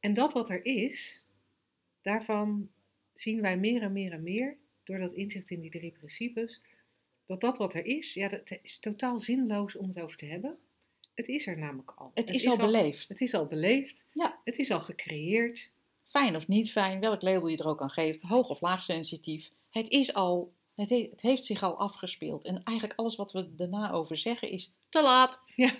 [0.00, 1.24] En dat wat er is,
[2.02, 2.70] daarvan
[3.12, 6.62] zien wij meer en meer en meer, door dat inzicht in die drie principes,
[7.26, 10.58] dat dat wat er is, ja, dat is totaal zinloos om het over te hebben.
[11.14, 12.10] Het is er namelijk al.
[12.14, 13.08] Het is al beleefd.
[13.08, 14.06] Het is al beleefd.
[14.12, 14.40] Ja.
[14.44, 15.70] Het is al gecreëerd.
[16.06, 19.50] Fijn of niet fijn, welk label je er ook aan geeft, hoog of laag sensitief.
[19.70, 22.44] Het is al, het, he- het heeft zich al afgespeeld.
[22.44, 25.44] En eigenlijk alles wat we daarna over zeggen is te laat.
[25.54, 25.74] Ja,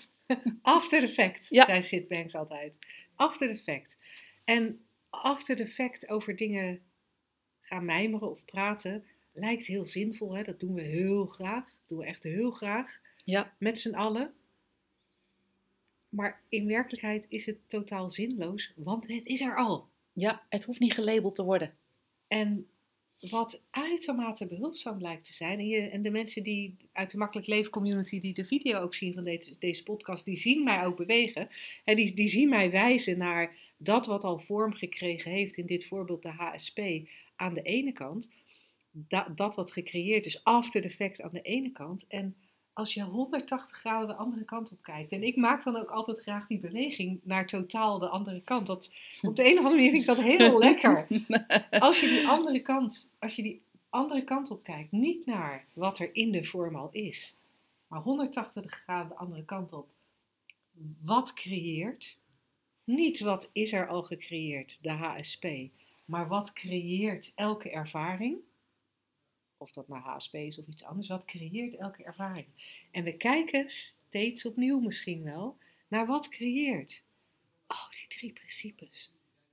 [0.63, 1.65] after the fact, Ja.
[1.65, 2.73] zei Sid Banks altijd.
[3.15, 4.03] After the fact.
[4.45, 6.81] En after the fact over dingen
[7.61, 10.37] gaan mijmeren of praten, lijkt heel zinvol.
[10.37, 10.43] Hè?
[10.43, 11.65] Dat doen we heel graag.
[11.65, 12.99] Dat doen we echt heel graag.
[13.25, 13.55] Ja.
[13.59, 14.35] Met z'n allen.
[16.09, 19.89] Maar in werkelijkheid is het totaal zinloos, want het is er al.
[20.19, 21.75] Ja, het hoeft niet gelabeld te worden.
[22.29, 22.69] En
[23.31, 27.49] wat uitermate behulpzaam blijkt te zijn, en, je, en de mensen die uit de Makkelijk
[27.49, 30.97] Leven community, die de video ook zien van deze, deze podcast, die zien mij ook
[30.97, 31.49] bewegen.
[31.85, 35.87] En die, die zien mij wijzen naar dat wat al vorm gekregen heeft, in dit
[35.87, 36.81] voorbeeld de HSP,
[37.37, 38.29] aan de ene kant.
[38.91, 42.05] Da, dat wat gecreëerd is, after the fact aan de ene kant.
[42.09, 42.37] En
[42.77, 46.21] als je 180 graden de andere kant op kijkt, en ik maak dan ook altijd
[46.21, 48.67] graag die beweging naar totaal de andere kant.
[48.67, 51.07] Dat, op de een of andere manier vind ik dat heel lekker
[51.71, 55.99] als je die andere kant, als je die andere kant op kijkt, niet naar wat
[55.99, 57.37] er in de vorm al is,
[57.87, 59.89] maar 180 graden de andere kant op.
[61.03, 62.19] Wat creëert?
[62.85, 65.47] Niet wat is er al gecreëerd, de HSP,
[66.05, 68.37] maar wat creëert elke ervaring?
[69.59, 72.47] Of dat nou HSP is of iets anders, wat creëert elke ervaring?
[72.91, 77.05] En we kijken steeds opnieuw misschien wel naar wat creëert.
[77.69, 79.13] Oh, die drie principes.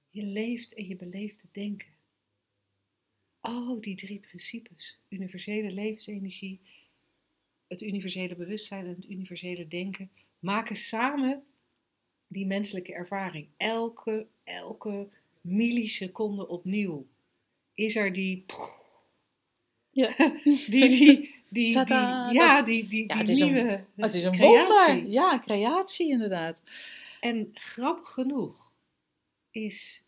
[0.09, 1.91] Je leeft en je beleeft te denken.
[3.41, 4.99] Oh, die drie principes.
[5.09, 6.59] Universele levensenergie,
[7.67, 11.43] het universele bewustzijn en het universele denken maken samen
[12.27, 13.47] die menselijke ervaring.
[13.57, 15.09] Elke, elke
[15.41, 17.07] milliseconde opnieuw
[17.73, 18.45] is er die...
[19.93, 20.13] Ja.
[20.43, 21.83] Die, die, die, ja,
[22.55, 24.95] dat- die, die, ja, die het is een- nieuwe Het is een creatie.
[24.95, 25.11] wonder.
[25.11, 26.63] Ja, creatie inderdaad.
[27.19, 28.71] En grappig genoeg
[29.51, 30.03] is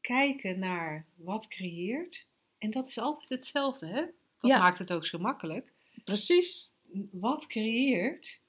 [0.00, 2.26] kijken naar wat creëert.
[2.58, 4.00] En dat is altijd hetzelfde, hè?
[4.40, 4.58] Dat Ja.
[4.58, 5.72] maakt het ook zo makkelijk.
[6.04, 6.72] Precies.
[7.10, 8.40] Wat creëert?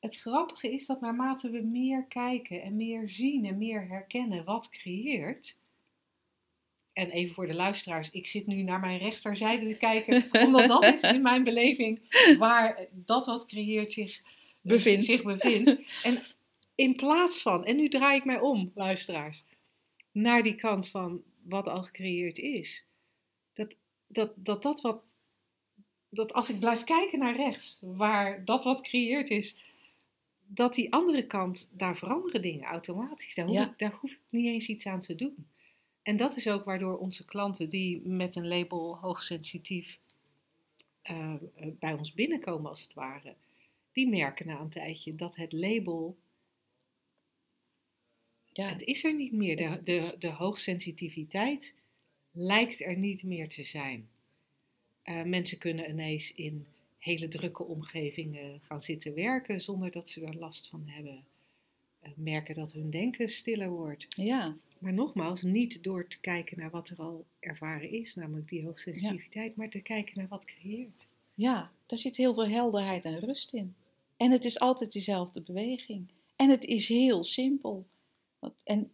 [0.00, 4.68] Het grappige is dat naarmate we meer kijken en meer zien en meer herkennen wat
[4.70, 5.56] creëert.
[6.94, 10.84] En even voor de luisteraars, ik zit nu naar mijn rechterzijde te kijken, omdat dat
[10.84, 12.00] is in mijn beleving
[12.38, 14.20] waar dat wat creëert zich
[14.60, 15.04] Bevindt.
[15.04, 15.80] zich bevindt.
[16.02, 16.18] En
[16.74, 19.44] in plaats van, en nu draai ik mij om, luisteraars,
[20.12, 22.84] naar die kant van wat al gecreëerd is.
[23.52, 23.76] Dat
[24.06, 25.14] dat, dat, dat wat,
[26.08, 29.56] dat als ik blijf kijken naar rechts, waar dat wat gecreëerd is,
[30.46, 33.34] dat die andere kant, daar veranderen dingen automatisch.
[33.34, 33.64] Daar hoef, Ja.
[33.70, 35.46] ik, daar hoef ik niet eens iets aan te doen.
[36.04, 39.98] En dat is ook waardoor onze klanten die met een label hoogsensitief
[41.02, 43.34] eh, eh, bij ons binnenkomen als het ware,
[43.92, 46.16] die merken na een tijdje dat het label,
[48.52, 48.68] Ja.
[48.68, 49.56] het is er niet meer.
[49.56, 51.74] De, de, de hoogsensitiviteit
[52.30, 54.08] lijkt er niet meer te zijn.
[55.02, 56.66] Eh, mensen kunnen ineens in
[56.98, 61.24] hele drukke omgevingen gaan zitten werken zonder dat ze er last van hebben.
[62.14, 64.06] Merken dat hun denken stiller wordt.
[64.16, 64.56] ja.
[64.84, 69.56] Maar nogmaals, niet door te kijken naar wat er al ervaren is, namelijk die hoogsensitiviteit,
[69.56, 71.06] maar te kijken naar wat creëert.
[71.34, 73.74] Ja, daar zit heel veel helderheid en rust in.
[74.16, 76.06] En het is altijd dezelfde beweging.
[76.36, 77.86] En het is heel simpel.
[78.64, 78.90] En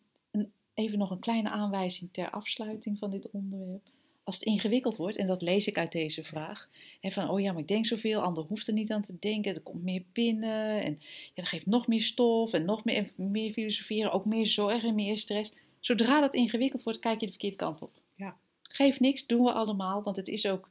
[0.74, 3.88] even nog een kleine aanwijzing ter afsluiting van dit onderwerp.
[4.24, 6.68] Als het ingewikkeld wordt, en dat lees ik uit deze vraag,
[7.00, 9.54] hè, van oh ja, maar ik denk zoveel, ander hoeft er niet aan te denken,
[9.54, 13.30] er komt meer binnen, en ja, dat geeft nog meer stof, en nog meer, en
[13.30, 15.52] meer filosoferen, ook meer zorg en meer stress.
[15.80, 17.92] Zodra dat ingewikkeld wordt, kijk je de verkeerde kant op.
[18.14, 18.36] Ja.
[18.62, 20.68] Geeft niks, doen we allemaal, want het is ook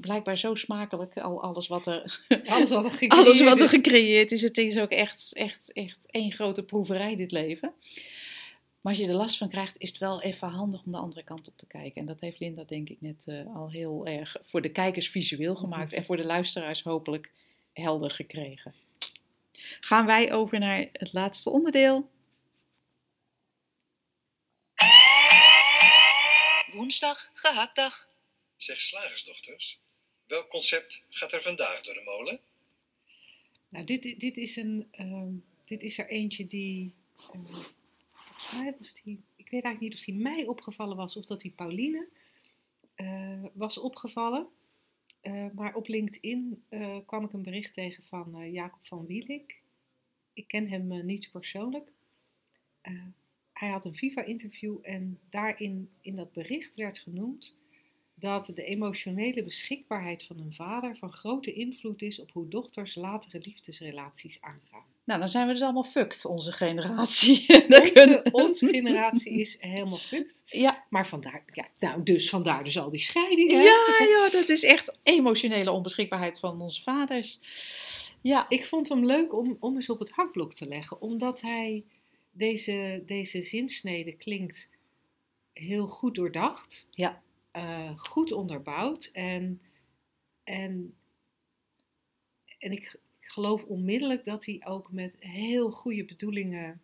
[0.00, 3.70] blijkbaar zo smakelijk, al alles wat er, Alles wat er gecreëerd alles wat er is.
[3.70, 4.42] gecreëerd is.
[4.42, 7.72] Het is ook echt, echt, echt één grote proeverij, dit leven.
[8.80, 11.22] Maar als je er last van krijgt, is het wel even handig om de andere
[11.22, 12.00] kant op te kijken.
[12.00, 15.56] En dat heeft Linda, denk ik, net eh, al heel erg voor de kijkers visueel
[15.56, 15.92] gemaakt.
[15.92, 17.32] En voor de luisteraars hopelijk
[17.72, 18.74] helder gekregen.
[19.80, 22.08] Gaan wij over naar het laatste onderdeel.
[26.80, 28.08] Woensdag, gehaktdag.
[28.56, 29.80] Zeg slagersdochters,
[30.26, 32.40] welk concept gaat er vandaag door de molen?
[33.68, 35.32] Nou, dit, dit, is een, ehm,
[35.64, 36.94] dit is er eentje die,
[37.32, 41.50] ehm, was die, ik weet eigenlijk niet of die mij opgevallen was of dat die
[41.50, 42.08] Pauline
[42.94, 44.48] eh, was opgevallen.
[45.20, 49.62] Eh, maar op LinkedIn eh, kwam ik een bericht tegen van eh, Jacob van Wielik.
[50.32, 51.92] Ik ken hem niet persoonlijk.
[53.60, 57.56] Hij had een Viva-interview en daarin in dat bericht werd genoemd
[58.14, 63.38] dat de emotionele beschikbaarheid van een vader van grote invloed is op hoe dochters latere
[63.42, 64.84] liefdesrelaties aangaan.
[65.04, 67.46] Nou, dan zijn we dus allemaal fucked, onze generatie.
[67.68, 70.42] Dan Onze, kunnen- onze generatie is helemaal fucked.
[70.46, 73.62] Ja, Maar vandaar, ja, nou, dus vandaar dus al die scheidingen.
[73.62, 77.38] ja, ja, dat is echt emotionele onbeschikbaarheid van onze vaders.
[78.22, 81.84] Ja, Ik vond hem leuk om, om eens op het hakblok te leggen, omdat hij
[82.30, 84.70] deze, deze zinsnede klinkt
[85.52, 87.22] heel goed doordacht, Ja.
[87.50, 89.60] eh, goed onderbouwd en,
[90.44, 90.94] en,
[92.58, 92.82] en ik,
[93.20, 96.80] ik geloof onmiddellijk dat hij ook met heel goede bedoelingen,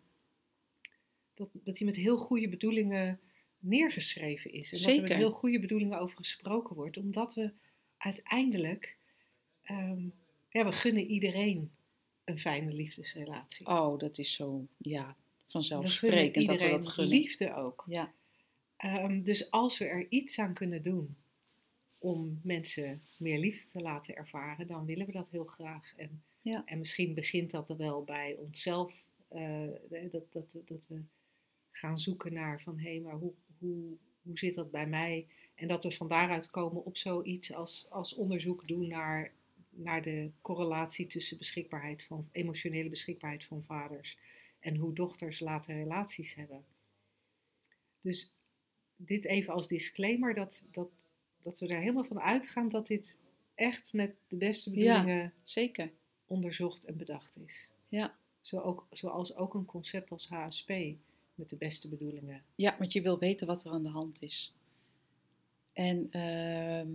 [1.33, 3.19] dat, dat hij met heel goede bedoelingen
[3.59, 4.71] neergeschreven is.
[4.71, 5.07] En dat er Zeker.
[5.09, 7.51] met heel goede bedoelingen over gesproken wordt, omdat we
[7.97, 8.97] uiteindelijk,
[9.61, 10.01] ehm,
[10.49, 11.71] ja, we gunnen iedereen
[12.23, 13.65] een fijne liefdesrelatie.
[13.67, 15.15] oh, dat is zo, ja,
[15.47, 17.17] vanzelfsprekend dat we dat gunnen.
[17.17, 17.83] liefde ook.
[17.87, 18.13] Ja,
[18.77, 21.17] Ehm, dus als we er iets aan kunnen doen
[21.97, 25.93] om mensen meer liefde te laten ervaren, dan willen we dat heel graag.
[25.95, 26.61] En, Ja.
[26.65, 29.67] en misschien begint dat er wel bij onszelf, eh,
[30.11, 31.01] dat, dat, dat we
[31.71, 35.27] gaan zoeken naar van hé, maar hoe, hoe, hoe zit dat bij mij?
[35.55, 39.31] En dat we van daaruit komen op zoiets als, als onderzoek doen naar,
[39.69, 44.17] naar de correlatie tussen beschikbaarheid van, emotionele beschikbaarheid van vaders
[44.59, 46.65] en hoe dochters later relaties hebben.
[47.99, 48.31] Dus
[48.95, 50.89] dit even als disclaimer, dat, dat,
[51.41, 53.17] dat we er helemaal van uitgaan dat dit
[53.55, 55.91] echt met de beste bedoelingen zeker.
[56.25, 57.71] onderzocht en bedacht is.
[57.89, 58.17] Ja.
[58.41, 60.69] Zo ook, zoals ook een concept als HSP
[61.35, 62.41] met de beste bedoelingen.
[62.55, 64.53] Ja, want je wil weten wat er aan de hand is.
[65.73, 66.87] En ehm,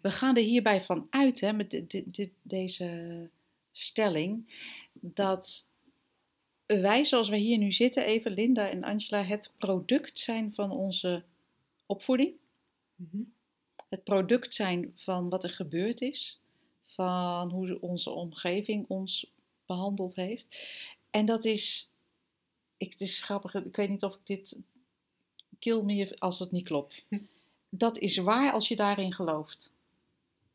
[0.00, 3.30] we gaan er hierbij van uit, hè, met dit, dit, dit- deze
[3.78, 4.46] stelling,
[4.92, 5.66] dat
[6.66, 11.24] wij zoals wij hier nu zitten, even Linda en Angela, het product zijn van onze
[11.86, 12.34] opvoeding.
[12.94, 13.22] Mhm.
[13.88, 16.40] Het product zijn van wat er gebeurd is,
[16.84, 19.32] van hoe onze omgeving ons
[19.66, 20.46] behandeld heeft.
[21.10, 21.90] En dat is,
[22.76, 24.58] ik, het is grappig, ik weet niet of ik dit,
[25.58, 27.06] kill me als het niet klopt.
[27.68, 29.74] Dat is waar als je daarin gelooft.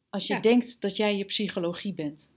[0.10, 0.40] Als je Ja.
[0.40, 2.30] denkt dat jij je psychologie bent.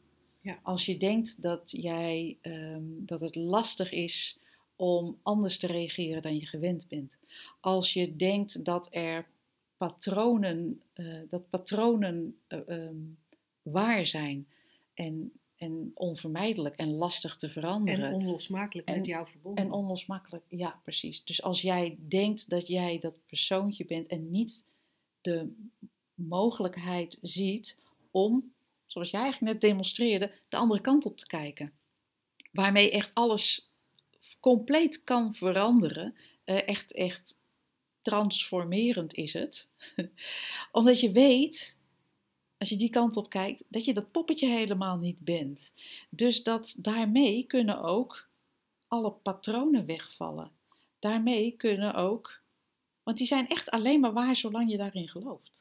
[0.45, 0.59] Ja.
[0.63, 4.39] Als je denkt dat, jij, ehm, dat het lastig is
[4.77, 7.19] om anders te reageren dan je gewend bent.
[7.61, 9.27] Als je denkt dat er
[9.77, 12.97] patronen, eh, dat patronen eh, ehm,
[13.63, 14.47] waar zijn
[14.95, 18.07] en, en onvermijdelijk en lastig te veranderen.
[18.07, 19.65] En onlosmakelijk En- met jou verbonden.
[19.65, 21.25] En onlosmakelijk, ja, precies.
[21.25, 24.67] Dus als jij denkt dat jij dat persoontje bent en niet
[25.21, 25.53] de
[26.15, 27.79] mogelijkheid ziet
[28.11, 28.54] om,
[28.95, 31.73] zoals jij eigenlijk net demonstreerde, de andere kant op te kijken.
[32.53, 33.71] Waarmee echt alles
[34.41, 36.15] compleet kan veranderen.
[36.45, 37.41] Eh, echt, echt
[38.03, 39.71] transformerend is het.
[40.73, 41.79] Omdat je weet,
[42.59, 45.73] als je die kant op kijkt, dat je dat poppetje helemaal niet bent.
[46.11, 48.29] Dus dat daarmee kunnen ook
[48.89, 50.51] alle patronen wegvallen.
[50.99, 52.41] Daarmee kunnen ook,
[53.03, 55.54] want die zijn echt alleen maar waar zolang je daarin gelooft.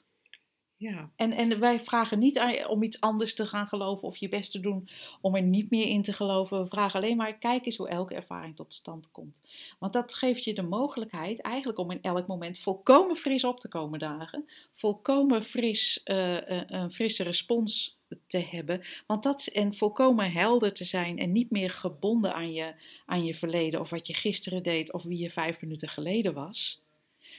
[0.77, 4.51] Ja, En, en wij vragen niet om iets anders te gaan geloven of je best
[4.51, 4.89] te doen
[5.21, 6.61] om er niet meer in te geloven.
[6.61, 9.41] We vragen alleen maar, kijk eens hoe elke ervaring tot stand komt.
[9.79, 13.67] Want dat geeft je de mogelijkheid eigenlijk om in elk moment volkomen fris op te
[13.67, 14.45] komen dagen.
[14.71, 17.97] Volkomen fris, eh, eh, een frisse respons
[18.27, 18.81] te hebben.
[19.07, 22.73] Want dat, en volkomen helder te zijn en niet meer gebonden aan je,
[23.05, 26.81] aan je verleden of wat je gisteren deed of wie je vijf minuten geleden was.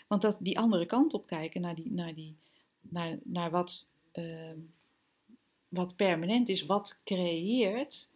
[0.09, 2.37] Want dat, die andere kant op kijken, naar, die, naar, die,
[2.89, 4.59] naar, naar wat, ehm,
[5.69, 8.09] wat permanent is, wat creëert,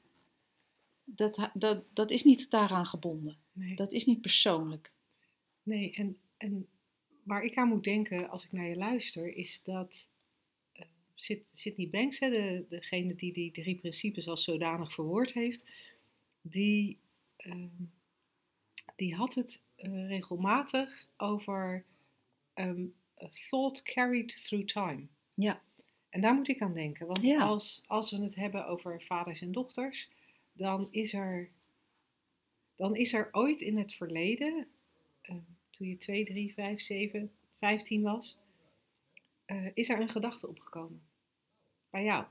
[1.05, 3.37] dat, dat, dat is niet daaraan gebonden.
[3.53, 3.75] nee.
[3.75, 4.93] Dat is niet persoonlijk.
[5.63, 6.67] Nee, en, en
[7.23, 10.11] waar ik aan moet denken als ik naar je luister, is dat
[10.73, 10.87] eh,
[11.55, 15.67] Sydney Banks, hè, de, degene die die drie principes als zodanig verwoord heeft,
[16.41, 16.99] die,
[17.37, 17.85] ehm,
[18.97, 21.85] die had het eh, regelmatig over
[22.55, 22.85] ehm,
[23.49, 25.07] thought carried through time.
[25.35, 25.63] Ja.
[26.09, 27.39] En daar moet ik aan denken, want Ja.
[27.39, 30.11] als, als we het hebben over vaders en dochters,
[30.53, 31.51] dan is er,
[32.77, 34.67] dan is er ooit in het verleden,
[35.21, 35.35] eh,
[35.71, 38.39] toen je 2, 3, 5, 7, 15 was,
[39.45, 41.03] eh, is er een gedachte opgekomen.
[41.91, 42.25] Bij jou.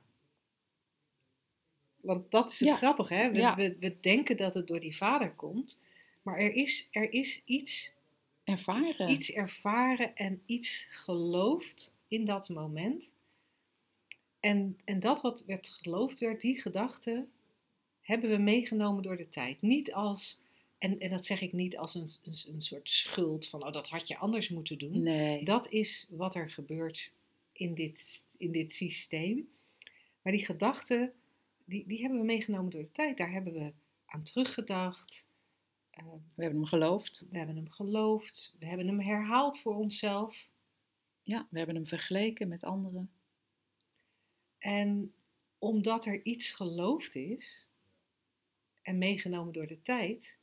[2.01, 2.75] Want dat is het Ja.
[2.75, 3.31] grappige, hè?
[3.31, 3.55] We, Ja.
[3.55, 5.79] we, we denken dat het door die vader komt,
[6.21, 7.93] maar er is, er is iets,
[8.47, 9.09] Ervaren.
[9.09, 13.11] iets ervaren en iets geloofd in dat moment.
[14.39, 17.25] En, en dat wat werd geloofd werd, die gedachte,
[18.01, 19.61] hebben we meegenomen door de tijd.
[19.61, 20.39] Niet als
[20.77, 23.87] En, en dat zeg ik niet als een, een, een soort schuld van, oh, dat
[23.87, 25.03] had je anders moeten doen.
[25.03, 25.43] Nee.
[25.43, 27.11] Dat is wat er gebeurt
[27.53, 29.49] in dit, in dit systeem.
[30.21, 31.13] Maar die gedachten,
[31.65, 33.17] die, die hebben we meegenomen door de tijd.
[33.17, 33.71] Daar hebben we
[34.05, 35.27] aan teruggedacht.
[35.99, 37.27] Uh, we hebben hem geloofd.
[37.31, 38.55] We hebben hem geloofd.
[38.59, 40.47] We hebben hem herhaald voor onszelf.
[41.23, 43.11] Ja, we hebben hem vergeleken met anderen.
[44.57, 45.13] En
[45.59, 47.69] omdat er iets geloofd is
[48.81, 50.39] en meegenomen door de tijd,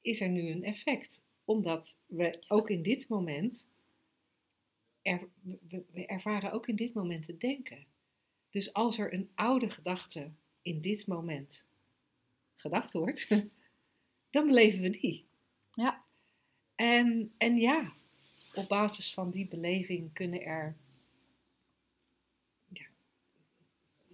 [0.00, 1.22] is er nu een effect.
[1.44, 3.68] Omdat we ook in dit moment,
[5.02, 7.86] er, we, we ervaren ook in dit moment te denken.
[8.50, 10.30] Dus als er een oude gedachte
[10.62, 11.66] in dit moment
[12.54, 13.28] gedacht wordt,
[14.32, 15.24] dan beleven we die.
[15.70, 16.04] Ja.
[16.74, 17.92] En, en ja,
[18.54, 20.76] op basis van die beleving kunnen er.
[22.68, 22.86] Ja,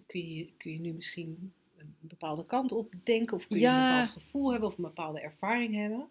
[0.07, 3.83] kun, je, kun je nu misschien een bepaalde kant op denken, of kun je Ja.
[3.83, 6.09] een bepaald gevoel hebben, of een bepaalde ervaring hebben.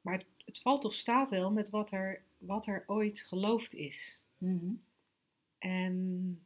[0.00, 4.20] Maar het, het valt toch staat wel met wat er, wat er ooit geloofd is.
[4.38, 4.72] Mhm.
[5.58, 6.40] En,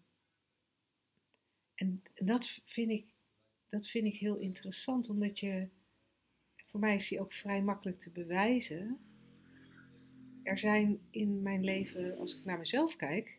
[1.75, 3.07] en dat, vind ik,
[3.69, 5.69] dat vind ik heel interessant, omdat je,
[6.71, 8.99] voor mij is die ook vrij makkelijk te bewijzen.
[10.43, 13.39] Er zijn in mijn leven, als ik naar mezelf kijk,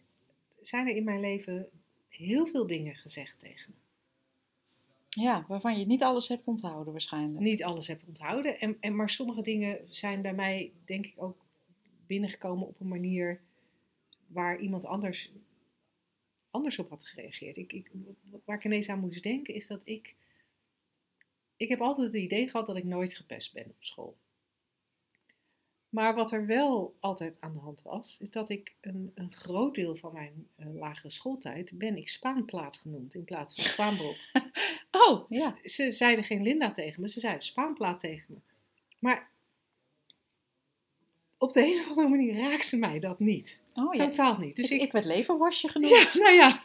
[0.61, 1.69] zijn er in mijn leven
[2.07, 3.77] heel veel dingen gezegd tegen me.
[5.23, 7.39] Ja, waarvan je niet alles hebt onthouden waarschijnlijk.
[7.39, 11.45] Niet alles heb onthouden, en, en, maar sommige dingen zijn bij mij, denk ik, ook
[12.07, 13.41] binnengekomen op een manier
[14.27, 15.31] waar iemand anders
[16.51, 17.57] anders op had gereageerd.
[17.57, 17.91] Ik, ik,
[18.45, 20.15] waar ik ineens aan moest denken is dat ik.
[21.59, 24.17] Ik heb altijd het idee gehad dat ik nooit gepest ben op school.
[25.89, 29.75] Maar wat er wel altijd aan de hand was, is dat ik een, een groot
[29.75, 34.17] deel van mijn uh, lagere schooltijd ben ik Spaanplaat genoemd in plaats van Spaanbroek.
[34.91, 35.57] Oh, ja.
[35.63, 38.39] Ze, ze, zeiden geen Linda tegen me, ze zeiden Spaanplaat tegen me.
[38.99, 39.29] Maar
[41.39, 43.61] op de een of andere manier raakte mij dat niet.
[43.73, 44.05] Oh, ja.
[44.05, 44.55] Totaal niet.
[44.55, 46.13] Dus ik, werd leverwasje genoemd.
[46.13, 46.59] ja, nou ja.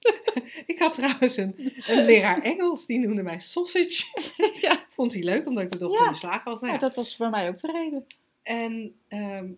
[0.72, 4.04] ik had trouwens een, een leraar Engels, die noemde mij sausage.
[4.66, 4.86] ja.
[4.90, 6.60] Vond hij leuk, omdat ik de dochter in de slaag was.
[6.60, 8.06] Nou, Ja, dat was bij mij ook de reden.
[8.42, 9.48] En, ehm,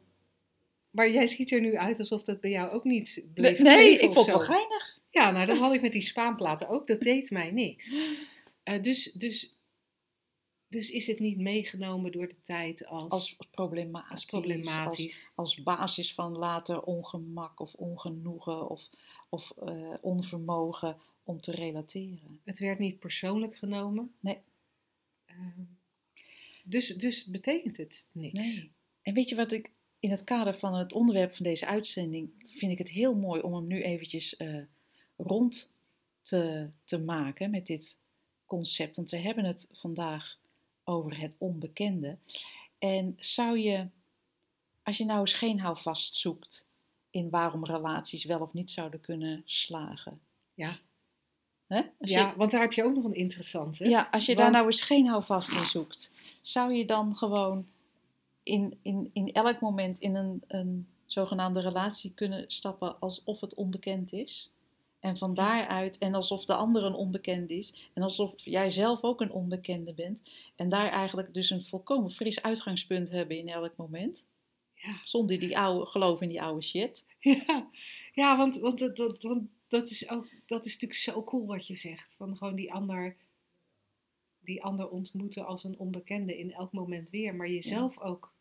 [0.90, 4.04] maar jij ziet er nu uit alsof dat bij jou ook niet bleef Nee, kleven
[4.04, 4.98] ik vond het wel geinig.
[5.11, 6.86] Ja, nou dat had ik met die Spaanplaten ook.
[6.86, 7.92] Dat deed mij niks.
[8.62, 9.57] Eh, dus, dus,
[10.68, 14.10] dus is het niet meegenomen door de tijd als, Als problematisch.
[14.10, 15.32] als problematisch.
[15.34, 18.88] Als, als basis van later ongemak of ongenoegen of,
[19.28, 22.40] of eh, onvermogen om te relateren.
[22.44, 24.14] Het werd niet persoonlijk genomen.
[24.20, 24.38] Nee.
[25.24, 25.62] Ehm,
[26.64, 28.54] dus, dus betekent het niks.
[28.54, 28.70] Nee.
[29.02, 32.72] En weet je wat ik in het kader van het onderwerp van deze uitzending vind
[32.72, 34.62] ik het heel mooi om hem nu eventjes eh,
[35.16, 35.72] rond
[36.22, 37.98] te, te maken met dit
[38.46, 38.96] concept.
[38.96, 40.38] Want we hebben het vandaag
[40.89, 42.18] over het onbekende.
[42.78, 43.89] En zou je,
[44.82, 46.66] als je nou eens geen houvast zoekt
[47.11, 50.20] in waarom relaties wel of niet zouden kunnen slagen.
[50.55, 50.78] Ja.
[51.66, 51.82] Hè?
[51.99, 53.89] Ja, je, want daar heb je ook nog een interessante.
[53.89, 56.12] ja, als je daar nou eens geen houvast in zoekt,
[56.43, 57.66] zou je dan gewoon
[58.43, 64.12] in, in, in elk moment in een, een zogenaamde relatie kunnen stappen alsof het onbekend
[64.12, 64.51] is?
[65.01, 69.20] En van daaruit, en alsof de ander een onbekend is, en alsof jij zelf ook
[69.20, 70.20] een onbekende bent,
[70.57, 74.26] en daar eigenlijk dus een volkomen fris uitgangspunt hebben in elk moment,
[74.74, 75.01] Ja.
[75.05, 77.05] zonder die oude, geloof in die oude shit.
[77.46, 77.68] Ja,
[78.12, 81.66] ja want, want, dat, dat, want dat, is ook, dat is natuurlijk zo cool wat
[81.66, 82.14] je zegt.
[82.16, 83.16] Van gewoon die ander,
[84.40, 87.34] die ander ontmoeten als een onbekende in elk moment weer.
[87.34, 88.32] Maar jezelf, ook,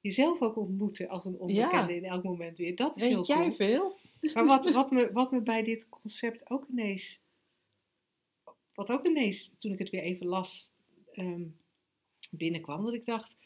[0.00, 2.76] jezelf ook ontmoeten als een onbekende in elk moment weer.
[2.76, 3.52] Dat is heel Weet jij cool.
[3.52, 3.96] veel?
[4.34, 7.22] Maar wat, wat, me, wat me bij dit concept ook ineens,
[8.74, 10.72] wat ook ineens, toen ik het weer even las,
[11.12, 11.46] ehm,
[12.30, 13.38] binnenkwam, dat ik dacht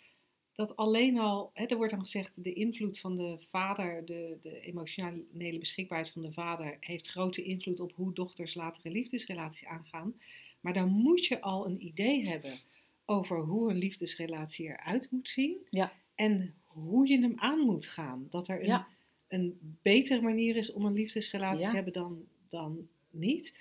[0.60, 4.60] dat alleen al, hè, er wordt dan gezegd, de invloed van de vader, de, de
[4.60, 10.14] emotionele beschikbaarheid van de vader, heeft grote invloed op hoe dochters latere liefdesrelaties aangaan.
[10.60, 12.58] Maar dan moet je al een idee hebben
[13.04, 15.66] over hoe een liefdesrelatie eruit moet zien.
[15.70, 15.92] Ja.
[16.14, 18.26] En hoe je hem aan moet gaan.
[18.30, 18.88] Dat er een, Ja.
[19.31, 21.68] Een betere manier is om een liefdesrelatie Ja.
[21.68, 23.55] te hebben dan, dan niet.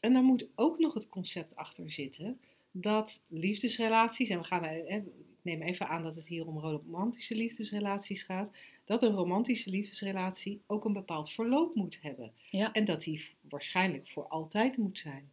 [0.00, 2.38] En dan moet ook nog het concept achter zitten
[2.70, 5.02] dat liefdesrelaties, en we gaan, eh, ik
[5.42, 8.50] neem even aan dat het hier om romantische liefdesrelaties gaat,
[8.84, 12.32] dat een romantische liefdesrelatie ook een bepaald verloop moet hebben.
[12.46, 12.72] Ja.
[12.72, 15.30] En dat die waarschijnlijk voor altijd moet zijn.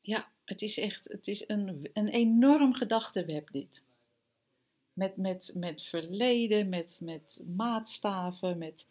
[0.00, 3.82] Ja, het is echt het is een, een enorm gedachteweb dit.
[4.92, 8.86] Met, met, met verleden, met, met maatstaven, met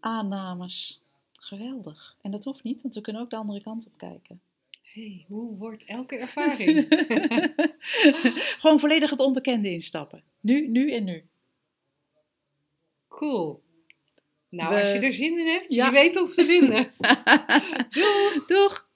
[0.00, 1.02] aannames.
[1.32, 2.16] Geweldig.
[2.20, 4.40] En dat hoeft niet, want we kunnen ook de andere kant op kijken.
[4.82, 6.86] hey, hoe wordt elke ervaring?
[8.60, 10.22] Gewoon volledig het onbekende instappen.
[10.40, 11.24] Nu, nu en nu.
[13.08, 13.62] Cool.
[14.48, 15.86] Nou, We- als je er zin in hebt, Ja.
[15.86, 16.92] je weet ons te vinden.
[18.00, 18.46] Doeg!
[18.46, 18.90] Doeg!